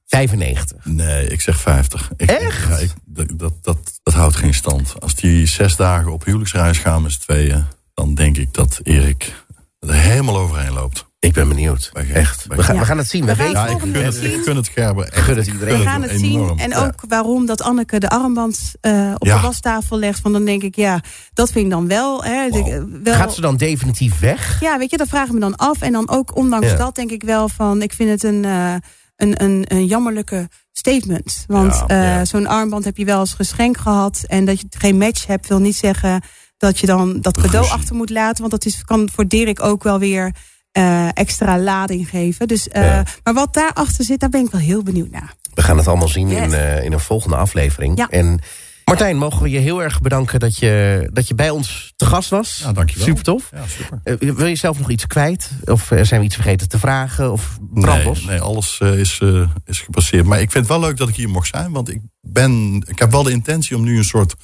[0.05, 0.85] 95.
[0.85, 2.11] Nee, ik zeg 50.
[2.17, 2.67] Ik, Echt?
[2.67, 4.93] Ja, ik, dat, dat, dat, dat houdt geen stand.
[5.01, 7.65] Als die zes dagen op huwelijksreis gaan met z'n tweeën...
[7.93, 9.33] dan denk ik dat Erik
[9.79, 11.07] er helemaal overheen loopt.
[11.19, 11.91] Ik ben benieuwd.
[12.13, 12.45] Echt.
[12.47, 12.81] We gaan, Ja.
[12.81, 13.25] we gaan het zien.
[13.25, 15.23] We We gaan weten Ja, ik gun het, ik gun het Gerber echt.
[15.25, 15.77] Gun het iedereen.
[15.77, 16.53] We gaan het zien.
[16.59, 16.85] En Ja.
[16.85, 19.35] ook waarom dat Anneke de armband eh, op Ja.
[19.35, 20.19] de wastafel legt.
[20.19, 21.01] Van dan denk ik, ja,
[21.33, 22.23] dat vind ik dan wel.
[22.23, 24.59] Hè, de- wel Gaat ze dan definitief weg?
[24.61, 25.81] Ja, weet je, dat vraag ik me dan af.
[25.81, 26.75] En dan ook ondanks Ja.
[26.75, 27.81] dat denk ik wel van...
[27.81, 28.73] ik vind het een, eh,
[29.15, 31.43] een, een, een jammerlijke statement.
[31.47, 32.25] Want Ja, eh, ja.
[32.25, 34.23] zo'n armband heb je wel als geschenk gehad.
[34.27, 36.21] En dat je geen match hebt wil niet zeggen...
[36.59, 37.77] dat je dan dat cadeau Ruzie.
[37.79, 38.39] achter moet laten.
[38.39, 40.31] Want dat is, kan voor Dirk ook wel weer
[40.71, 42.47] eh, extra lading geven.
[42.47, 43.03] Dus, eh, Ja.
[43.23, 45.33] Maar wat daarachter zit, daar ben ik wel heel benieuwd naar.
[45.53, 47.97] We gaan het allemaal zien in, eh, in een volgende aflevering.
[47.97, 48.07] Ja.
[48.09, 48.39] En
[48.85, 52.29] Martijn, mogen we je heel erg bedanken dat je, dat je bij ons te gast
[52.29, 52.59] was.
[52.63, 53.05] Ja, dankjewel.
[53.07, 53.49] Super tof.
[53.55, 54.35] Ja, super.
[54.35, 55.51] Wil je zelf nog iets kwijt?
[55.65, 57.31] Of zijn we iets vergeten te vragen?
[57.31, 58.19] Of brandlos?
[58.19, 60.25] Nee, nee alles is, eh, is gepasseerd.
[60.25, 61.71] Maar ik vind het wel leuk dat ik hier mocht zijn.
[61.71, 64.35] Want ik, ben, ik heb wel de intentie om nu een soort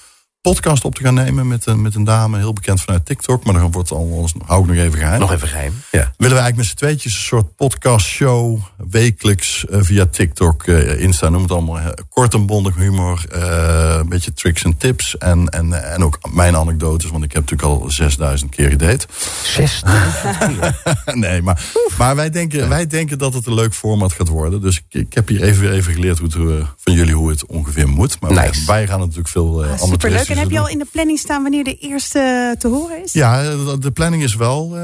[0.52, 3.44] podcast op te gaan nemen met, een met een dame, heel bekend vanuit TikTok.
[3.44, 5.20] Maar dan wordt het allemaal, hou ik nog even geheim.
[5.20, 5.74] Nog even geheim.
[5.92, 6.00] Ja.
[6.00, 11.30] Willen we eigenlijk met z'n tweetjes een soort podcastshow wekelijks eh, via TikTok, eh, Insta,
[11.30, 11.80] noem het allemaal.
[12.10, 16.56] kort en bondig humor, eh, een beetje tricks en tips en, en, en ook mijn
[16.56, 19.08] anekdotes, want ik heb natuurlijk al 6000 keer gedate.
[19.44, 20.76] 6000 keer.
[21.26, 21.66] nee, maar,
[21.98, 24.62] maar wij, denken, wij denken dat het een leuk format gaat worden.
[24.62, 27.30] Dus ik, ik heb hier even, weer even geleerd hoe het, eh, van jullie hoe
[27.30, 28.20] het ongeveer moet.
[28.20, 28.66] Maar wij, Nice.
[28.66, 30.28] wij gaan natuurlijk veel uh, Ah, Superleuk.
[30.28, 33.14] En heb je al in de planning staan wanneer de eerste te horen is?
[33.14, 34.84] Ja, de, de planning is wel eh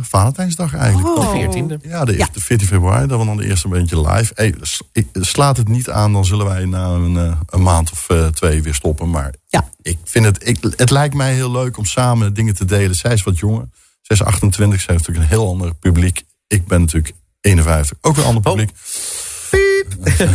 [0.00, 1.16] Valentijnsdag eigenlijk.
[1.18, 1.32] Oh.
[1.32, 1.88] De 14e.
[1.88, 2.28] Ja, de, Ja.
[2.32, 4.32] de 14 februari, dat we dan de eerste een beetje live.
[4.34, 4.54] Hey,
[5.12, 8.62] slaat het niet aan, dan zullen wij na een, eh, een maand of eh, twee
[8.62, 9.10] weer stoppen.
[9.10, 9.68] Maar Ja.
[9.82, 12.94] ik vind het, ik, het lijkt mij heel leuk om samen dingen te delen.
[12.96, 13.68] Zij is wat jonger.
[14.02, 16.22] Zij is 28, zij heeft natuurlijk een heel ander publiek.
[16.50, 18.50] Ik ben natuurlijk 51, ook een ander Oh.
[18.50, 18.70] publiek.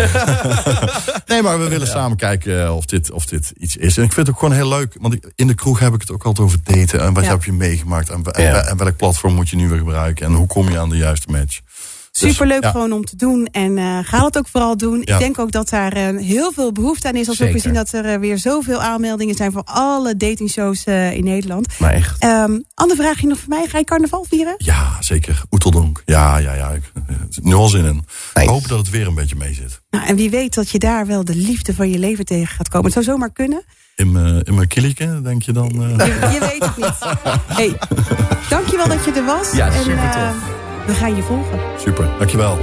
[1.26, 3.98] nee, maar we willen samen kijken eh, of dit, of dit iets is.
[3.98, 4.96] En ik vind het ook gewoon heel leuk.
[5.00, 7.00] Want ik- in de kroeg heb ik het ook altijd over daten.
[7.02, 7.30] En wat Ja.
[7.30, 8.10] heb je meegemaakt?
[8.10, 8.66] En, en- Ja.
[8.66, 10.26] en welk platform moet je nu weer gebruiken?
[10.26, 11.60] En hoe kom je aan de juiste match?
[12.20, 12.72] Dus, Superleuk ja.
[12.72, 13.48] gewoon om te doen.
[13.52, 15.02] En eh ga dat ook vooral doen.
[15.06, 15.14] Ja.
[15.14, 17.28] Ik denk ook dat daar eh, heel veel behoefte aan is.
[17.28, 21.24] Als we zien dat er eh, weer zoveel aanmeldingen zijn voor alle datingshows eh, in
[21.24, 21.80] Nederland.
[21.80, 22.20] Maar echt.
[22.20, 23.68] Ehm andere vraag nog voor mij.
[23.68, 24.56] Ga je carnaval vieren?
[24.58, 25.42] Ja, zeker.
[25.52, 26.02] Oeteldonk.
[26.06, 26.70] Ja, ja, ja.
[26.70, 26.92] Ik,
[27.42, 27.94] nu al zin in.
[27.94, 28.06] Nice.
[28.34, 29.82] Ik hoop dat het weer een beetje mee zit.
[29.90, 32.70] Nou, en wie weet dat je daar wel de liefde van je leven tegen gaat
[32.70, 32.86] komen.
[32.86, 33.64] Het zou zomaar kunnen.
[33.96, 36.00] In mijn in mijn kielieke, denk je dan?
[36.00, 36.08] eh?
[36.08, 37.14] Je, je weet het niet.
[37.58, 37.78] Hey,
[38.50, 39.52] dankjewel dat je er was.
[39.52, 40.65] Ja, en, super tof.
[40.86, 41.60] We gaan je volgen.
[41.80, 42.58] Super, dankjewel.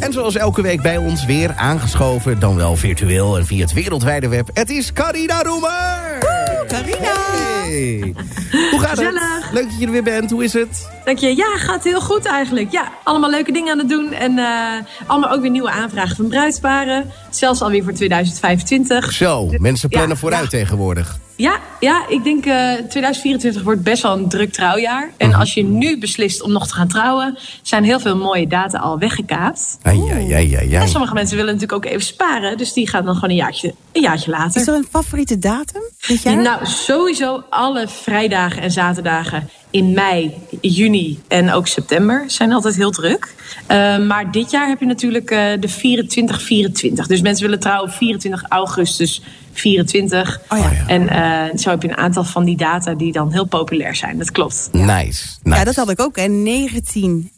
[0.00, 4.28] En zoals elke week bij ons weer aangeschoven, dan wel virtueel en via het wereldwijde
[4.28, 4.50] web.
[4.52, 6.55] Het is Carina Roemer!
[6.68, 7.14] Carina!
[7.62, 8.14] Hey.
[8.70, 8.98] Hoe gaat het?
[8.98, 9.52] Gezellig.
[9.52, 10.30] Leuk dat je er weer bent.
[10.30, 10.88] Hoe is het?
[11.04, 11.36] Dank je.
[11.36, 12.72] Ja, gaat heel goed eigenlijk.
[12.72, 14.12] Ja, allemaal leuke dingen aan het doen.
[14.12, 14.46] En eh,
[15.06, 17.10] allemaal ook weer nieuwe aanvragen van bruidsparen.
[17.30, 19.12] Zelfs alweer voor 2025.
[19.12, 20.58] Zo, mensen plannen Ja, vooruit ja.
[20.58, 21.18] tegenwoordig.
[21.36, 25.10] Ja, ja ik denk eh 2024 wordt best wel een druk trouwjaar.
[25.16, 27.38] En als je nu beslist om nog te gaan trouwen...
[27.62, 29.78] zijn heel veel mooie data al weggekaapt.
[29.82, 32.56] Ai, ai, ai, ai, En sommige mensen willen natuurlijk ook even sparen.
[32.56, 34.60] Dus die gaan dan gewoon een jaartje, een jaartje later.
[34.60, 36.36] Is er een favoriete datum dit jaar?
[36.36, 42.90] Nou, sowieso alle vrijdagen en zaterdagen in mei, juni en ook september zijn altijd heel
[42.90, 43.34] druk.
[43.70, 45.70] Uh, maar dit jaar heb je natuurlijk uh, de
[47.02, 47.06] 24-24.
[47.06, 50.40] Dus mensen willen trouwen op 24 augustus 24.
[50.48, 50.72] Oh ja.
[50.86, 54.18] En uh, zo heb je een aantal van die data die dan heel populair zijn.
[54.18, 54.68] Dat klopt.
[54.72, 55.24] Nice, nice.
[55.42, 56.16] Ja, dat had ik ook.
[56.16, 56.42] En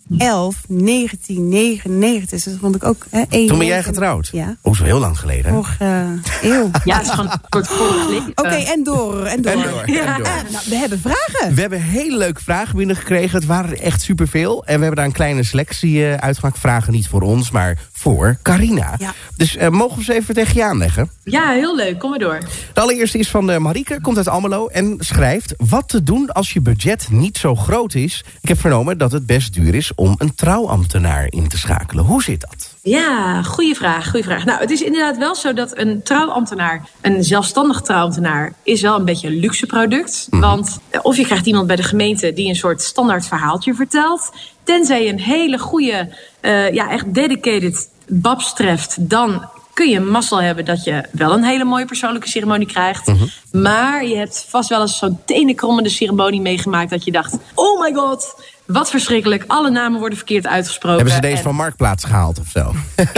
[0.09, 2.31] 1911, 1999.
[2.31, 3.07] Dus dat vond ik ook.
[3.11, 4.29] Hè, één Toen ben jij getrouwd?
[4.33, 4.57] Ja.
[4.63, 5.45] Ook zo heel lang geleden.
[5.45, 5.53] hè?
[5.53, 6.71] Vorige eeuw.
[6.85, 8.33] Ja, het is gewoon een vorig leven.
[8.35, 9.53] Oké, en door, en door.
[9.53, 10.27] En door, en Ja, door.
[10.27, 11.55] eh, nou, we hebben vragen.
[11.55, 13.39] We hebben hele leuke vragen binnengekregen.
[13.39, 14.65] Het waren er echt superveel.
[14.65, 16.59] En we hebben daar een kleine selectie uh, uitgemaakt.
[16.59, 18.95] Vragen niet voor ons, maar voor Carina.
[18.99, 19.15] Ja.
[19.37, 21.11] Dus uh, mogen we ze even tegen je aanleggen?
[21.25, 21.99] Ja, heel leuk.
[21.99, 22.39] Kom maar door.
[22.73, 25.55] De allereerste is van uh, Marieke, komt uit Almelo en schrijft...
[25.57, 28.25] Wat te doen als je budget niet zo groot is?
[28.41, 32.05] Ik heb vernomen dat het best duur is om een trouwambtenaar in te schakelen.
[32.05, 32.75] Hoe zit dat?
[32.83, 34.45] Ja, goede vraag, goede vraag.
[34.45, 39.05] Nou, het is inderdaad wel zo dat een trouwambtenaar, een zelfstandig trouwambtenaar, is wel een
[39.05, 40.27] beetje een luxe product.
[40.31, 44.33] Want eh, of je krijgt iemand bij de gemeente die een soort standaard verhaaltje vertelt,
[44.63, 50.43] tenzij je een hele goede, uh, ja, echt dedicated babs treft, dan kun je mazzel
[50.43, 53.13] hebben dat je wel een hele mooie persoonlijke ceremonie krijgt.
[53.53, 57.93] Maar je hebt vast wel eens zo'n tenenkrommende ceremonie meegemaakt dat je dacht: oh my
[57.95, 58.35] god,
[58.69, 59.45] wat verschrikkelijk.
[59.47, 60.97] Alle namen worden verkeerd uitgesproken.
[60.97, 62.73] Hebben ze deze En- van Marktplaats gehaald of zo?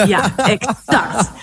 [0.07, 1.31] Ja, exact.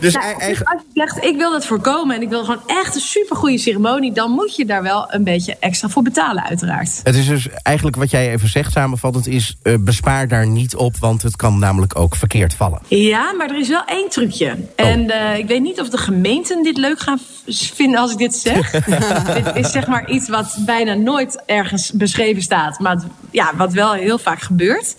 [0.00, 2.94] Dus Nou, eigen- als je zegt, ik wil dat voorkomen en ik wil gewoon echt
[2.94, 4.12] een supergoeie ceremonie...
[4.12, 7.00] dan moet je daar wel een beetje extra voor betalen, uiteraard.
[7.02, 9.56] Het is dus eigenlijk wat jij even zegt samenvattend is...
[9.62, 12.80] eh, bespaar daar niet op, want het kan namelijk ook verkeerd vallen.
[12.88, 14.56] Ja, maar er is wel één trucje.
[14.76, 18.34] En eh, ik weet niet of de gemeenten dit leuk gaan vinden als ik dit
[18.34, 18.70] zeg.
[19.44, 22.78] dit is zeg maar iets wat bijna nooit ergens beschreven staat.
[22.78, 24.94] Maar ja, wat wel heel vaak gebeurt.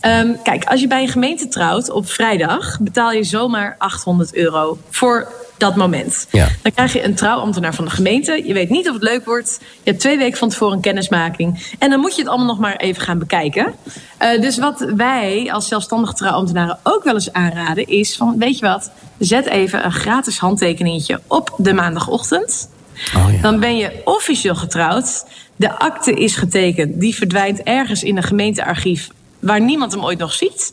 [0.00, 2.80] Ehm, kijk, als je bij een gemeente trouwt op vrijdag...
[2.80, 6.26] betaal je zomaar 800 euro voor dat moment.
[6.30, 6.48] Ja.
[6.62, 8.42] Dan krijg je een trouwambtenaar van de gemeente.
[8.46, 9.58] Je weet niet of het leuk wordt.
[9.60, 11.74] Je hebt twee weken van tevoren een kennismaking.
[11.78, 13.74] En dan moet je het allemaal nog maar even gaan bekijken.
[14.16, 17.86] Eh, dus wat wij als zelfstandige trouwambtenaren ook wel eens aanraden...
[17.86, 22.68] is van, weet je wat, zet even een gratis handtekeningetje op de maandagochtend.
[23.16, 23.40] Oh ja.
[23.40, 25.24] Dan ben je officieel getrouwd.
[25.60, 27.00] De akte is getekend.
[27.00, 29.08] Die verdwijnt ergens in een gemeentearchief...
[29.38, 30.70] waar niemand hem ooit nog ziet.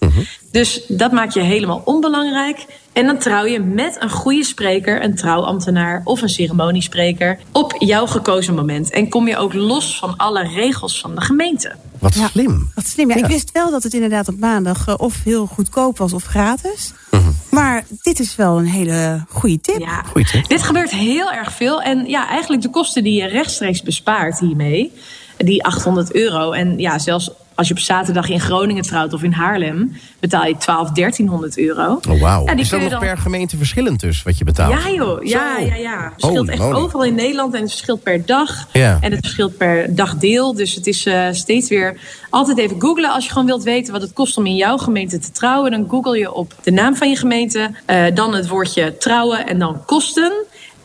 [0.51, 2.65] Dus dat maakt je helemaal onbelangrijk.
[2.93, 7.39] En dan trouw je met een goede spreker, een trouwambtenaar of een ceremoniespreker...
[7.51, 8.91] op jouw gekozen moment.
[8.91, 11.75] En kom je ook los van alle regels van de gemeente.
[11.99, 12.27] Wat Ja.
[12.27, 12.71] slim.
[12.75, 13.09] Wat slim.
[13.09, 16.23] Ja, Ik wist wel dat het inderdaad op maandag eh, of heel goedkoop was of
[16.23, 16.93] gratis.
[17.49, 19.79] Maar dit is wel een hele goede tip.
[19.79, 20.47] Ja, Goeie tip.
[20.47, 21.81] dit gebeurt heel erg veel.
[21.81, 24.93] En ja, eigenlijk de kosten die je rechtstreeks bespaart hiermee,
[25.37, 26.51] die 800 euro.
[26.51, 30.57] En ja, zelfs als je op zaterdag in Groningen trouwt of in Haarlem, betaal je
[30.57, 31.99] 12, 1300 euro.
[32.09, 32.45] Oh, wauw.
[32.45, 34.73] Ja, is dat nog dan- per gemeente verschillend dus, wat je betaalt?
[34.83, 36.03] Ja joh, ja, ja, ja.
[36.03, 36.75] Het verschilt echt moly.
[36.75, 38.67] overal in Nederland en het verschilt per dag.
[38.73, 38.97] Ja.
[39.01, 40.55] En het verschilt per dagdeel.
[40.55, 41.97] Dus het is eh, steeds weer
[42.29, 43.11] altijd even googlen.
[43.11, 45.71] Als je gewoon wilt weten wat het kost om in jouw gemeente te trouwen...
[45.71, 49.59] dan google je op de naam van je gemeente, eh, dan het woordje trouwen en
[49.59, 50.33] dan kosten...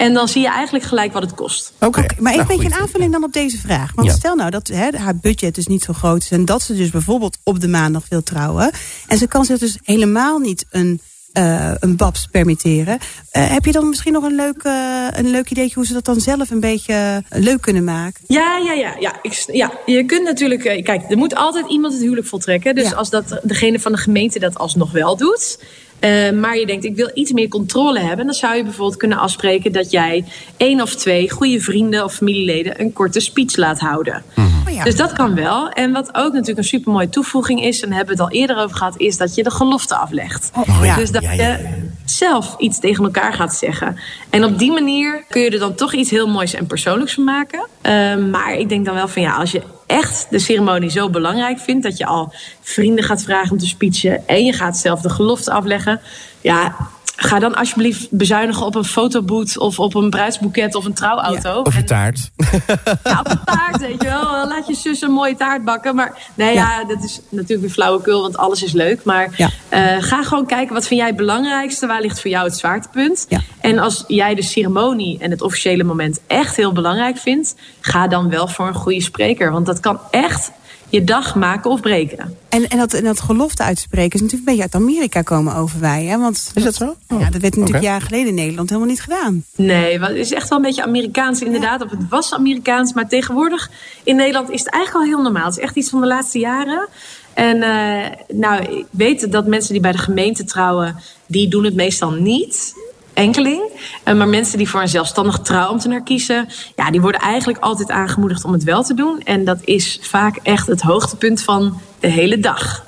[0.02, 1.72] En dan zie je eigenlijk gelijk wat het kost.
[1.80, 2.00] Oké.
[2.00, 3.92] Maar even Nou, een beetje een aanvulling dan op deze vraag.
[3.94, 4.14] Want Ja.
[4.14, 6.30] stel nou dat hè, haar budget dus niet zo groot is...
[6.30, 8.70] en dat ze dus bijvoorbeeld op de maandag wil trouwen...
[9.06, 11.00] en ze kan zich dus helemaal niet een,
[11.32, 12.98] eh, een babs permitteren...
[13.30, 15.74] Eh, heb je dan misschien nog een leuk, eh, een leuk ideetje...
[15.74, 18.24] hoe ze dat dan zelf een beetje leuk kunnen maken?
[18.26, 18.94] Ja, ja, ja.
[18.98, 20.62] ja, ik, ja je kunt natuurlijk...
[20.84, 22.74] Kijk, er moet altijd iemand het huwelijk voltrekken.
[22.74, 22.94] Dus Ja.
[22.96, 25.58] als dat, degene van de gemeente dat alsnog wel doet...
[26.02, 28.26] eh, maar je denkt, ik wil iets meer controle hebben...
[28.26, 30.24] dan zou je bijvoorbeeld kunnen afspreken dat jij...
[30.56, 32.80] één of twee goede vrienden of familieleden...
[32.80, 34.22] een korte speech laat houden.
[34.36, 34.84] Oh ja.
[34.84, 35.68] Dus dat kan wel.
[35.68, 37.82] En wat ook natuurlijk een supermooie toevoeging is...
[37.82, 38.94] en daar hebben we het al eerder over gehad...
[38.96, 40.50] is dat je de gelofte aflegt.
[40.54, 40.96] Oh, ja.
[40.96, 43.96] Dus dat Ja, ja, ja, je zelf iets tegen elkaar gaat zeggen.
[44.30, 47.24] En op die manier kun je er dan toch iets heel moois en persoonlijks van
[47.24, 47.66] maken.
[47.80, 49.62] Eh, maar ik denk dan wel van ja, als je
[49.92, 51.82] echt de ceremonie zo belangrijk vindt...
[51.82, 54.28] dat je al vrienden gaat vragen om te speechen...
[54.28, 56.00] en je gaat zelf de gelofte afleggen...
[56.40, 56.76] ja,
[57.22, 59.58] ga dan alsjeblieft bezuinigen op een fotoboot...
[59.58, 61.60] of op een bruidsboeket of een trouwauto.
[61.60, 62.30] Of je En- taart.
[63.04, 64.48] ja, op een taart, weet je wel.
[64.48, 65.94] Laat je zus een mooie taart bakken.
[65.94, 69.04] Maar nee, ja, dat is natuurlijk weer flauwekul, want alles is leuk.
[69.04, 69.50] Maar Ja.
[69.68, 71.86] eh, ga gewoon kijken, wat vind jij het belangrijkste?
[71.86, 73.26] Waar ligt voor jou het zwaartepunt?
[73.28, 73.40] Ja.
[73.60, 77.54] En als jij de ceremonie en het officiële moment echt heel belangrijk vindt...
[77.80, 79.52] ga dan wel voor een goede spreker.
[79.52, 80.50] Want dat kan echt
[80.92, 82.36] je dag maken of breken.
[82.48, 86.10] En, en, dat, en dat gelofte uitspreken is natuurlijk een beetje uit Amerika komen overwaaien.
[86.10, 86.18] Hè?
[86.18, 86.94] Want Is dat zo?
[87.08, 89.44] Ja, dat werd natuurlijk jaren geleden in Nederland helemaal niet gedaan.
[89.56, 91.82] Nee, wat- het is echt wel een beetje Amerikaans inderdaad.
[91.84, 93.70] Of het was Amerikaans, maar tegenwoordig
[94.04, 95.44] in Nederland is het eigenlijk al heel normaal.
[95.46, 96.88] Het is echt iets van de laatste jaren.
[97.34, 101.74] En eh, nou, ik weet dat mensen die bij de gemeente trouwen, die doen het
[101.74, 102.74] meestal niet.
[103.14, 103.62] Enkeling.
[104.02, 108.44] Eh, maar mensen die voor een zelfstandig trouwambtenaar kiezen, ja, die worden eigenlijk altijd aangemoedigd
[108.44, 109.20] om het wel te doen.
[109.20, 112.84] En dat is vaak echt het hoogtepunt van de hele dag.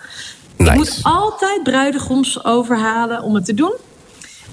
[0.57, 0.73] Nice.
[0.73, 3.75] Ik moet altijd bruidegoms overhalen om het te doen.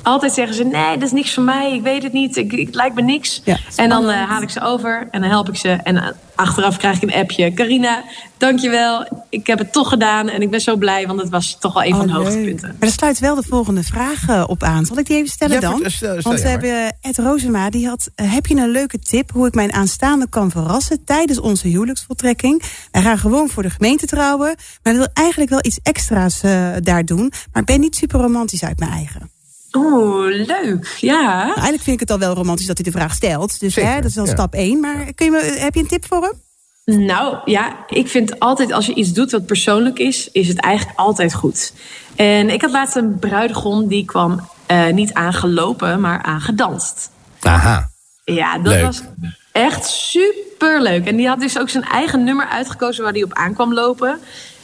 [0.03, 1.73] Altijd zeggen ze, nee, dat is niks voor mij.
[1.73, 2.35] Ik weet het niet.
[2.37, 3.41] Ik, ik, het lijkt me niks.
[3.45, 5.69] Ja, en dan eh, haal ik ze over en dan help ik ze.
[5.69, 7.53] En eh, achteraf krijg ik een appje.
[7.53, 8.03] Carina,
[8.37, 9.07] dankjewel.
[9.29, 10.29] Ik heb het toch gedaan.
[10.29, 12.27] En ik ben zo blij, want het was toch wel een van de Oh, leuk.
[12.27, 12.67] hoogtepunten.
[12.67, 14.85] Maar daar sluit wel de volgende vraag eh, op aan.
[14.85, 15.71] Zal ik die even stellen Ja, dan?
[15.71, 18.09] vertel- stel- stel Want we hebben Ed Rosema, die had...
[18.15, 21.03] eh, heb je een leuke tip hoe ik mijn aanstaande kan verrassen...
[21.03, 22.61] tijdens onze huwelijksvoltrekking?
[22.91, 24.55] Wij gaan gewoon voor de gemeente trouwen...
[24.83, 27.31] maar wil eigenlijk wel iets extra's eh, daar doen...
[27.51, 29.29] maar ik ben niet super romantisch uit mijn eigen.
[29.73, 30.97] Oeh, leuk.
[30.99, 31.21] Ja.
[31.21, 33.59] Nou, eigenlijk vind ik het al wel romantisch dat hij de vraag stelt.
[33.59, 34.31] Dus Zeker, hè, dat is al ja.
[34.31, 34.79] stap één.
[34.79, 36.33] Maar kun je me, heb je een tip voor hem?
[36.85, 40.99] Nou ja, ik vind altijd als je iets doet wat persoonlijk is, is het eigenlijk
[40.99, 41.73] altijd goed.
[42.15, 47.09] En ik had laatst een bruidegom die kwam uh, niet aangelopen, maar aangedanst.
[47.41, 47.89] Aha.
[48.23, 48.85] Ja, dat Leuk.
[48.85, 49.01] was
[49.51, 51.07] echt super leuk.
[51.07, 54.19] En die had dus ook zijn eigen nummer uitgekozen waar hij op aan kwam lopen.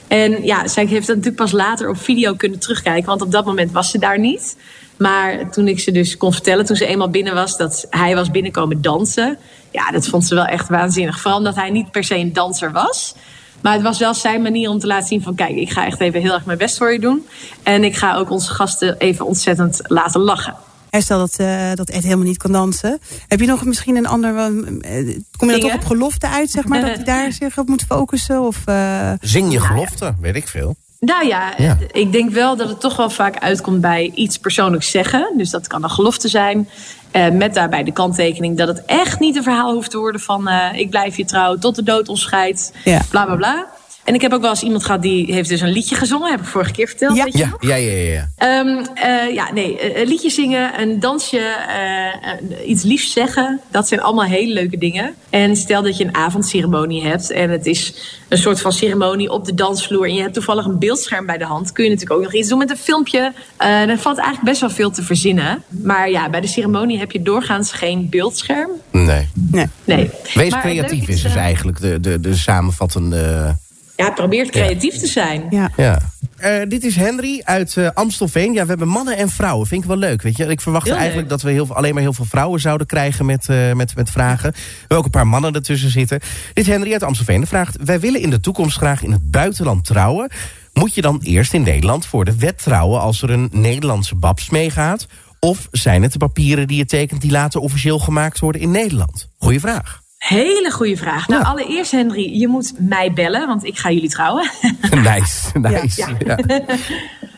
[0.08, 3.46] En ja, zij heeft dat natuurlijk pas later op video kunnen terugkijken, want op dat
[3.46, 4.58] moment was ze daar niet.
[4.98, 8.32] Maar toen ik ze dus kon vertellen, toen ze eenmaal binnen was, dat hij was
[8.32, 9.38] binnenkomen dansen.
[9.72, 11.20] Ja, dat vond ze wel echt waanzinnig.
[11.20, 13.16] Vooral omdat hij niet per se een danser was.
[13.62, 15.36] Maar het was wel zijn manier om te laten zien van...
[15.36, 17.26] kijk, ik ga echt even heel erg mijn best voor je doen.
[17.64, 20.56] En ik ga ook onze gasten even ontzettend laten lachen.
[20.90, 23.00] En stel dat, eh, dat Ed helemaal niet kan dansen.
[23.28, 24.36] Heb je nog misschien een ander...
[24.38, 25.60] eh, kom je dan Dingen?
[25.60, 26.82] toch op gelofte uit, zeg maar?
[26.82, 28.42] dat hij daar zich op moet focussen?
[28.42, 30.76] Of, eh, Zing je gelofte, weet ik veel.
[31.00, 31.78] Nou ja, Ja.
[31.92, 35.34] ik denk wel dat het toch wel vaak uitkomt bij iets persoonlijks zeggen.
[35.38, 36.70] Dus dat kan een gelofte zijn.
[37.12, 40.48] Eh, met daarbij de kanttekening dat het echt niet een verhaal hoeft te worden van...
[40.48, 43.02] eh, ik blijf je trouw tot de dood ons scheidt, Ja.
[43.10, 43.68] bla bla bla.
[44.08, 46.32] En ik heb ook wel eens iemand gehad die heeft dus een liedje gezongen.
[46.32, 47.24] Heb ik vorige keer verteld, Ja.
[47.24, 47.64] weet je Ja, nog?
[47.64, 48.14] ja, ja, ja.
[48.14, 48.30] ja.
[48.38, 53.60] Ehm, eh, ja, nee, eh, een liedje zingen, een dansje, eh, iets liefs zeggen.
[53.72, 55.14] Dat zijn allemaal hele leuke dingen.
[55.30, 57.94] En stel dat je een avondceremonie hebt en het is
[58.28, 60.06] een soort van ceremonie op de dansvloer.
[60.08, 61.72] En je hebt toevallig een beeldscherm bij de hand.
[61.72, 63.34] Kun je natuurlijk ook nog iets doen met een filmpje.
[63.58, 65.64] Eh dan valt eigenlijk best wel veel te verzinnen.
[65.84, 68.70] Maar ja, bij de ceremonie heb je doorgaans geen beeldscherm.
[68.92, 69.28] Nee.
[69.52, 69.66] nee.
[69.84, 70.10] Nee.
[70.34, 73.56] Wees Maar creatief is dus eigenlijk de, de, de samenvattende...
[73.98, 75.48] Ja, probeer creatief te zijn.
[75.50, 75.72] Ja.
[75.78, 76.00] Ja.
[76.38, 78.54] Eh, dit is Henry uit eh, Amstelveen.
[78.54, 79.68] Ja, we hebben mannen en vrouwen.
[79.68, 80.22] Vind ik wel leuk.
[80.22, 80.46] Weet je?
[80.46, 83.50] Ik verwachtte eigenlijk dat we heel, veel- alleen maar heel veel vrouwen zouden krijgen met,
[83.50, 84.52] eh, met, met vragen.
[84.52, 86.20] We hebben ook een paar mannen ertussen zitten.
[86.54, 87.38] Dit is Henry uit Amstelveen.
[87.38, 90.30] Die vraagt: Wij willen in de toekomst graag in het buitenland trouwen.
[90.74, 94.50] Moet je dan eerst in Nederland voor de wet trouwen als er een Nederlandse babs
[94.50, 95.08] meegaat?
[95.40, 99.28] Of zijn het de papieren die je tekent die later officieel gemaakt worden in Nederland?
[99.38, 100.02] Goeie vraag.
[100.18, 101.28] Hele goede vraag.
[101.28, 101.50] Nou, Ja.
[101.50, 104.50] allereerst Henry, je moet mij bellen, want ik ga jullie trouwen.
[104.92, 106.16] nice, nice.
[106.26, 106.38] Ja.
[106.38, 106.38] Ja.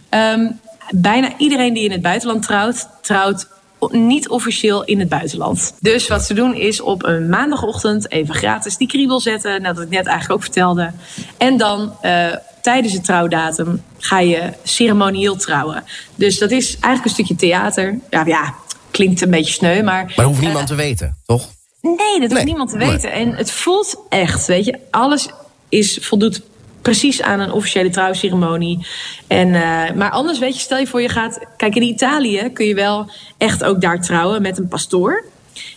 [0.10, 0.52] Ehm,
[0.90, 3.48] bijna iedereen die in het buitenland trouwt, trouwt
[3.90, 5.74] niet officieel in het buitenland.
[5.80, 9.62] Dus wat ze doen is op een maandagochtend even gratis die kriebel zetten.
[9.62, 10.92] Net wat ik net eigenlijk ook vertelde.
[11.38, 15.84] En dan eh, tijdens de trouwdatum ga je ceremonieel trouwen.
[16.16, 18.00] Dus dat is eigenlijk een stukje theater.
[18.10, 18.54] Ja, ja
[18.92, 20.14] klinkt een beetje sneu, maar...
[20.16, 21.50] Maar hoeft niemand te weten, toch?
[21.82, 22.90] Nee, dat hoeft Nee, niemand te nee.
[22.90, 23.12] weten.
[23.12, 25.30] En het voelt echt, weet je, alles
[25.70, 26.42] is, voldoet
[26.82, 28.86] precies aan een officiële trouwceremonie.
[29.28, 31.40] En, eh, maar anders, weet je, stel je voor je gaat...
[31.58, 35.26] Kijk, in Italië kun je wel echt ook daar trouwen met een pastoor.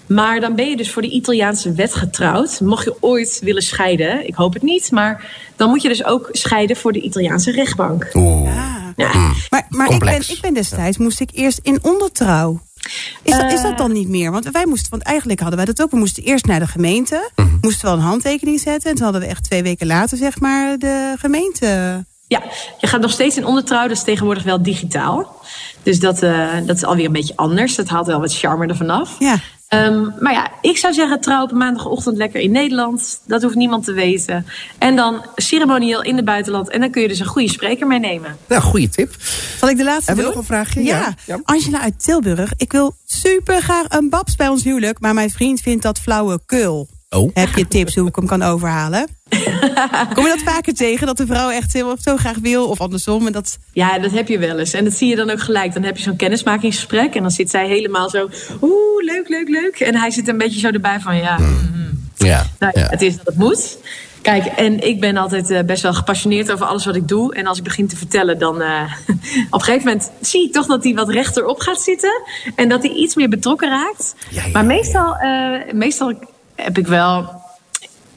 [0.06, 2.60] Maar dan ben je dus voor de Italiaanse wet getrouwd.
[2.60, 4.90] Mocht je ooit willen scheiden, ik hoop het niet...
[4.90, 8.10] maar dan moet je dus ook scheiden voor de Italiaanse rechtbank.
[8.14, 8.80] Oeh.
[8.96, 9.32] Ja.
[9.50, 12.60] Maar, maar ik, ben, ik ben destijds, moest ik eerst in ondertrouw.
[13.22, 14.30] Is dat, is dat dan niet meer?
[14.30, 15.90] Want wij moesten, want eigenlijk hadden wij dat ook.
[15.90, 17.30] We moesten eerst naar de gemeente,
[17.60, 18.90] moesten wel een handtekening zetten.
[18.90, 22.04] En toen hadden we echt twee weken later, zeg maar, de gemeente.
[22.26, 22.42] Ja,
[22.78, 25.40] je gaat nog steeds in ondertrouw, dat is tegenwoordig wel digitaal.
[25.82, 27.74] Dus dat, eh, dat is alweer een beetje anders.
[27.74, 29.16] Dat haalt wel wat charme ervan af.
[29.18, 29.36] Ja.
[29.72, 33.20] Ehm, maar ja, ik zou zeggen, trouw op maandagochtend lekker in Nederland.
[33.26, 34.46] Dat hoeft niemand te weten.
[34.78, 36.70] En dan ceremonieel in het buitenland.
[36.70, 38.36] En dan kun je dus een goede spreker meenemen.
[38.48, 39.14] Nou, goede tip.
[39.58, 40.40] Zal ik de laatste Hebben we doen?
[40.40, 40.82] nog een vraagje?
[40.82, 40.98] Ja.
[40.98, 41.14] Ja.
[41.26, 41.40] Ja.
[41.44, 42.52] Angela uit Tilburg.
[42.56, 45.00] Ik wil super graag een babs bij ons huwelijk.
[45.00, 46.88] Maar mijn vriend vindt dat flauwekul.
[47.14, 47.30] Oh.
[47.34, 49.08] Heb je tips hoe ik hem kan overhalen?
[50.14, 51.06] Kom je dat vaker tegen?
[51.06, 52.68] Dat de vrouw echt heel, zo graag wil?
[52.68, 53.26] Of andersom?
[53.26, 54.72] En dat, Ja, dat heb je wel eens.
[54.72, 55.74] En dat zie je dan ook gelijk.
[55.74, 57.14] Dan heb je zo'n kennismakingsgesprek.
[57.14, 58.28] En dan zit zij helemaal zo...
[58.62, 59.80] Oeh, leuk, leuk, leuk.
[59.80, 61.16] En hij zit een beetje zo erbij van...
[61.16, 61.38] Ja,
[62.16, 62.46] Ja.
[62.58, 63.78] Nou, ja, het is dat het moet.
[64.22, 67.34] Kijk, en ik ben altijd eh, best wel gepassioneerd over alles wat ik doe.
[67.34, 68.82] En als ik begin te vertellen, dan eh,
[69.50, 72.22] op een gegeven moment zie ik toch dat hij wat rechterop gaat zitten.
[72.54, 74.14] En dat hij iets meer betrokken raakt.
[74.30, 76.14] Ja, ja, maar ja, meestal, eh, meestal
[76.62, 77.40] heb ik wel.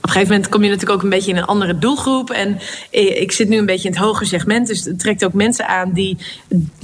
[0.05, 2.29] Op een gegeven moment kom je natuurlijk ook een beetje in een andere doelgroep.
[2.29, 4.67] En ik zit nu een beetje in het hoge segment.
[4.67, 6.17] Dus het trekt ook mensen aan die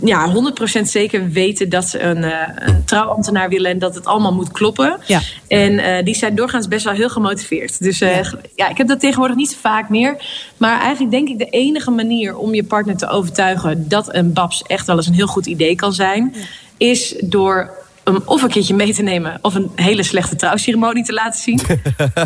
[0.03, 0.33] ja,
[0.79, 3.71] 100% zeker weten dat ze een, eh, een trouwambtenaar willen.
[3.71, 4.97] En dat het allemaal moet kloppen.
[5.05, 5.21] Ja.
[5.47, 7.83] En eh, die zijn doorgaans best wel heel gemotiveerd.
[7.83, 8.69] Dus eh, ja.
[8.69, 10.15] ik heb dat tegenwoordig niet zo vaak meer.
[10.57, 14.61] Maar eigenlijk denk ik de enige manier om je partner te overtuigen dat een babs
[14.61, 16.35] echt wel eens een heel goed idee kan zijn,
[16.77, 17.80] is door
[18.13, 21.59] hem of een keertje mee te nemen of een hele slechte trouwceremonie te laten zien.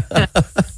[0.09, 0.23] Eh,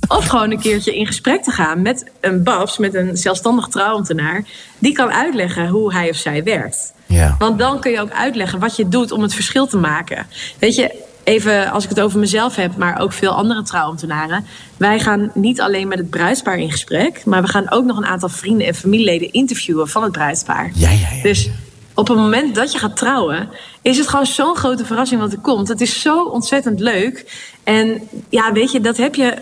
[0.08, 4.44] of gewoon een keertje in gesprek te gaan met een babs, met een zelfstandig trouwambtenaar,
[4.80, 6.94] die kan uitleggen hoe hij of zij werkt.
[7.06, 7.36] Ja.
[7.40, 10.28] Want dan kun je ook uitleggen wat je doet om het verschil te maken.
[10.60, 14.46] Weet je, even als ik het over mezelf heb, maar ook veel andere trouwambtenaren.
[14.78, 18.06] Wij gaan niet alleen met het bruidspaar in gesprek, maar we gaan ook nog een
[18.06, 20.72] aantal vrienden en familieleden interviewen van het bruidspaar.
[20.74, 21.22] Ja, ja, ja.
[21.24, 21.50] Dus
[21.98, 23.50] op het moment dat je gaat trouwen,
[23.82, 25.68] is het gewoon zo'n grote verrassing wat er komt.
[25.68, 27.26] Het is zo ontzettend leuk.
[27.64, 29.34] En ja, weet je, dat heb je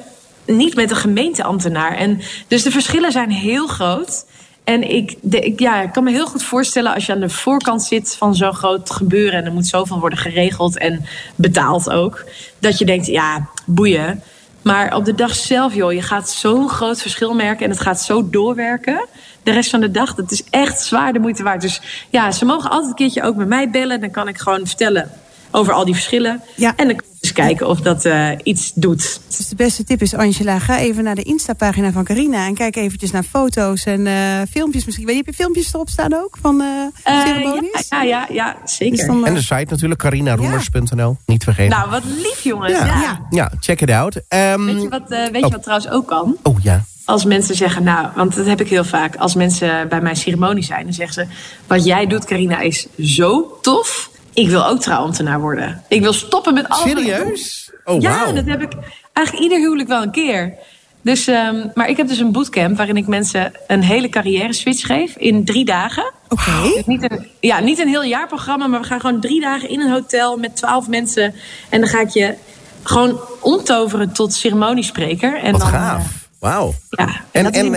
[0.45, 1.95] niet met een gemeenteambtenaar.
[1.95, 4.25] En dus de verschillen zijn heel groot.
[4.63, 5.17] En ik,
[5.55, 8.53] ja, ik kan me heel goed voorstellen als je aan de voorkant zit van zo'n
[8.53, 9.39] groot gebeuren.
[9.39, 12.23] en er moet zoveel worden geregeld en betaald ook.
[12.59, 14.23] Dat je denkt, ja, boeien.
[14.61, 18.01] Maar op de dag zelf, joh, je gaat zo'n groot verschil merken en het gaat
[18.01, 19.05] zo doorwerken.
[19.45, 21.61] De rest van de dag, dat is echt zwaar de moeite waard.
[21.61, 24.01] Dus ja, ze mogen altijd een keertje ook met mij bellen.
[24.01, 25.09] Dan kan ik gewoon vertellen
[25.51, 26.41] over al die verschillen.
[26.55, 26.73] Ja.
[26.75, 29.19] En dan kan ik eens kijken of dat uh, iets doet.
[29.37, 32.45] Dus de beste tip is, Angela, ga even naar de Insta-pagina van Carina...
[32.45, 35.05] en kijk eventjes naar foto's en uh, filmpjes misschien.
[35.05, 36.67] Weet je, heb je filmpjes erop staan ook van uh,
[37.25, 37.85] ceremonies?
[37.89, 38.97] Ja, ja, ja, ja zeker.
[38.97, 41.17] Dus dan, En de site natuurlijk, carinaroemers.nl.
[41.25, 41.77] Niet vergeten.
[41.77, 42.71] Nou, wat lief jongens.
[42.71, 43.19] ja.
[43.29, 43.51] Ja.
[43.59, 44.21] Check it out.
[44.27, 45.51] Ehm, Weet je wat, uh, weet je Oh.
[45.51, 46.37] wat trouwens ook kan?
[46.43, 46.83] Oh ja.
[47.05, 49.15] Als mensen zeggen, nou, want dat heb ik heel vaak.
[49.15, 51.27] Als mensen bij mijn ceremonie zijn, dan zeggen ze...
[51.67, 54.09] wat jij doet, Carina, is zo tof.
[54.33, 55.83] Ik wil ook trouwambtenaar worden.
[55.87, 56.89] Ik wil stoppen met alles.
[56.89, 57.71] Serieus?
[57.83, 58.73] Oh, ja, dat heb ik
[59.13, 60.53] eigenlijk ieder huwelijk wel een keer.
[61.01, 64.85] Dus, ehm, maar ik heb dus een bootcamp waarin ik mensen een hele carrière switch
[64.85, 66.11] geef in drie dagen.
[66.29, 66.71] Oké.
[66.73, 69.79] Dus niet een, ja, niet een heel jaarprogramma, maar we gaan gewoon drie dagen in
[69.79, 71.35] een hotel met twaalf mensen.
[71.69, 72.35] En dan ga ik je
[72.83, 75.39] gewoon omtoveren tot ceremoniespreker.
[75.39, 76.24] En Wat dan, gaaf.
[76.45, 76.75] Wauw.
[76.89, 77.73] ja, en, En,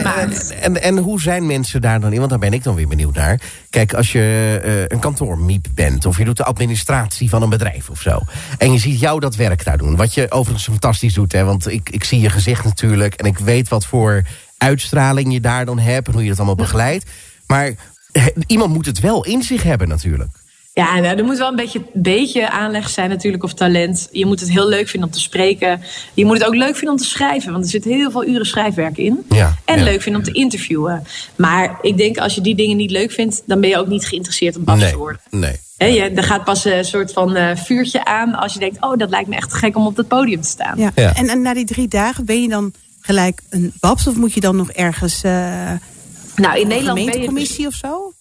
[0.62, 2.18] en, en hoe zijn mensen daar dan in?
[2.18, 3.40] Want daar ben ik dan weer benieuwd naar.
[3.70, 6.06] Kijk, als je eh, een kantoormiep bent...
[6.06, 8.20] of je doet de administratie van een bedrijf of zo...
[8.58, 9.96] en je ziet jou dat werk daar doen...
[9.96, 13.14] wat je overigens fantastisch doet, hè, want ik, ik zie je gezicht natuurlijk...
[13.14, 14.22] en ik weet wat voor
[14.58, 16.06] uitstraling je daar dan hebt...
[16.06, 17.10] en hoe je dat allemaal begeleidt.
[17.46, 17.74] Maar
[18.12, 20.30] eh, iemand moet het wel in zich hebben natuurlijk.
[20.78, 24.08] Ja, nou, er moet wel een beetje, beetje aanleg zijn natuurlijk of talent.
[24.12, 25.80] Je moet het heel leuk vinden om te spreken.
[26.14, 27.52] Je moet het ook leuk vinden om te schrijven.
[27.52, 29.24] Want er zit heel veel uren schrijfwerk in.
[29.28, 29.84] Ja, en ja.
[29.84, 31.06] leuk vinden om te interviewen.
[31.36, 33.42] Maar ik denk als je die dingen niet leuk vindt...
[33.46, 35.20] dan ben je ook niet geïnteresseerd om bas nee, te worden.
[35.30, 35.56] nee.
[35.76, 38.76] Hè, je, er gaat pas een soort van eh, vuurtje aan als je denkt...
[38.80, 40.78] oh, dat lijkt me echt gek om op het podium te staan.
[40.78, 40.92] Ja.
[40.94, 41.14] Ja.
[41.14, 44.06] En, en na die drie dagen ben je dan gelijk een babs...
[44.06, 47.10] of moet je dan nog ergens uh, Nou, in een Nederland ben je...
[47.10, 48.12] gemeentecommissie of zo?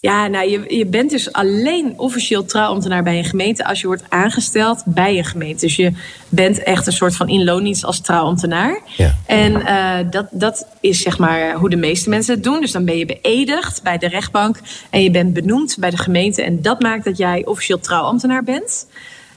[0.00, 4.04] Ja, nou, je, je bent dus alleen officieel trouwambtenaar bij een gemeente als je wordt
[4.08, 5.66] aangesteld bij een gemeente.
[5.66, 5.92] Dus je
[6.28, 8.80] bent echt een soort van in loondienst als trouwambtenaar.
[8.96, 9.16] Ja.
[9.26, 12.60] En uh, dat, dat is zeg maar hoe de meeste mensen het doen.
[12.60, 16.42] Dus dan ben je beëdigd bij de rechtbank en je bent benoemd bij de gemeente.
[16.42, 18.86] En dat maakt dat jij officieel trouwambtenaar bent.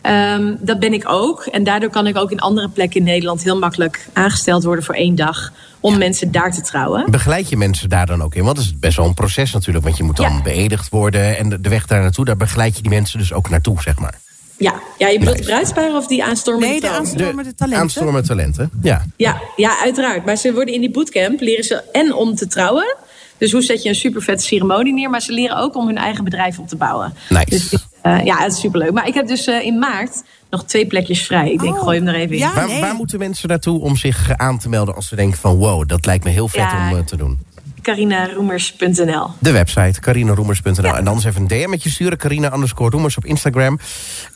[0.05, 1.45] Um, dat ben ik ook.
[1.45, 4.95] En daardoor kan ik ook in andere plekken in Nederland heel makkelijk aangesteld worden voor
[4.95, 5.51] één dag.
[5.79, 5.97] Om ja.
[5.97, 7.11] mensen daar te trouwen.
[7.11, 8.43] Begeleid je mensen daar dan ook in?
[8.43, 9.85] Want dat is best wel een proces natuurlijk.
[9.85, 10.41] Want je moet dan ja.
[10.41, 11.37] beëdigd worden.
[11.37, 14.19] En de, weg daar naartoe, daar begeleid je die mensen dus ook naartoe, zeg maar.
[14.57, 15.49] Ja, ja je bedoelt nice.
[15.49, 17.83] bruidsparen of die aanstormende Nee, de aanstormende talenten.
[17.83, 19.05] Aanstormende talenten, ja.
[19.17, 19.41] ja.
[19.55, 20.25] Ja, uiteraard.
[20.25, 22.95] Maar ze worden in die bootcamp, leren ze en om te trouwen.
[23.37, 25.09] Dus hoe zet je een super vette ceremonie neer.
[25.09, 27.13] Maar ze leren ook om hun eigen bedrijf op te bouwen.
[27.29, 27.49] Nice.
[27.49, 27.73] Dus,
[28.03, 28.91] uh, ja, het is superleuk.
[28.91, 31.51] Maar ik heb dus uh, in maart nog twee plekjes vrij.
[31.51, 32.37] Ik denk, Oh, gooi hem er even in.
[32.37, 32.53] ja.
[32.53, 32.81] Waar, nee.
[32.81, 35.55] waar moeten mensen naartoe om zich aan te melden als ze denken van...
[35.55, 36.89] wow, dat lijkt me heel vet Ja.
[36.91, 37.39] om uh, te doen?
[37.83, 40.83] carinaroemers.nl De website, carinaroemers.nl.
[40.85, 40.97] Ja.
[40.97, 42.17] En dan eens even een DM met je sturen.
[42.17, 43.79] Carina underscore roemers op Instagram.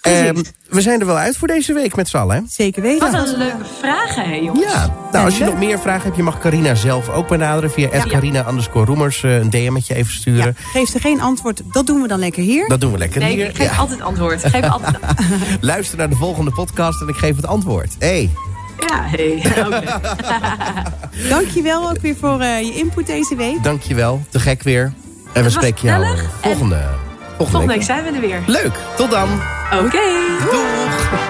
[0.07, 2.41] Um, we zijn er wel uit voor deze week met z'n allen, hè?
[2.49, 3.11] Zeker weten.
[3.11, 4.73] Wat een leuke vragen, hè, jongens.
[4.73, 7.71] Ja, nou, als je nog meer vragen hebt, je mag Carina zelf ook benaderen...
[7.71, 8.03] via ja.
[8.03, 10.45] carina underscore roemers uh, een DM met je even sturen.
[10.45, 12.67] Ja, geef ze geen antwoord, dat doen we dan lekker hier.
[12.67, 13.49] Dat doen we lekker Nee, hier.
[13.49, 13.75] ik geef Ja.
[13.77, 14.43] altijd antwoord.
[14.43, 14.95] Ik Geef altijd...
[15.61, 17.95] Luister naar de volgende podcast en ik geef het antwoord.
[17.99, 18.29] Hey.
[18.79, 19.43] Ja, hey.
[19.65, 19.83] Okay.
[21.29, 23.63] Dankjewel ook weer voor uh, je input deze week.
[23.63, 24.93] Dankjewel, te gek weer.
[25.33, 26.83] En we spreken jou volgende, volgende,
[27.37, 27.75] Volgende week.
[27.75, 28.41] week zijn we er weer.
[28.45, 29.29] Leuk, tot dan.
[29.71, 29.85] Oké.
[29.85, 30.11] Okay.
[30.51, 31.26] Doeg.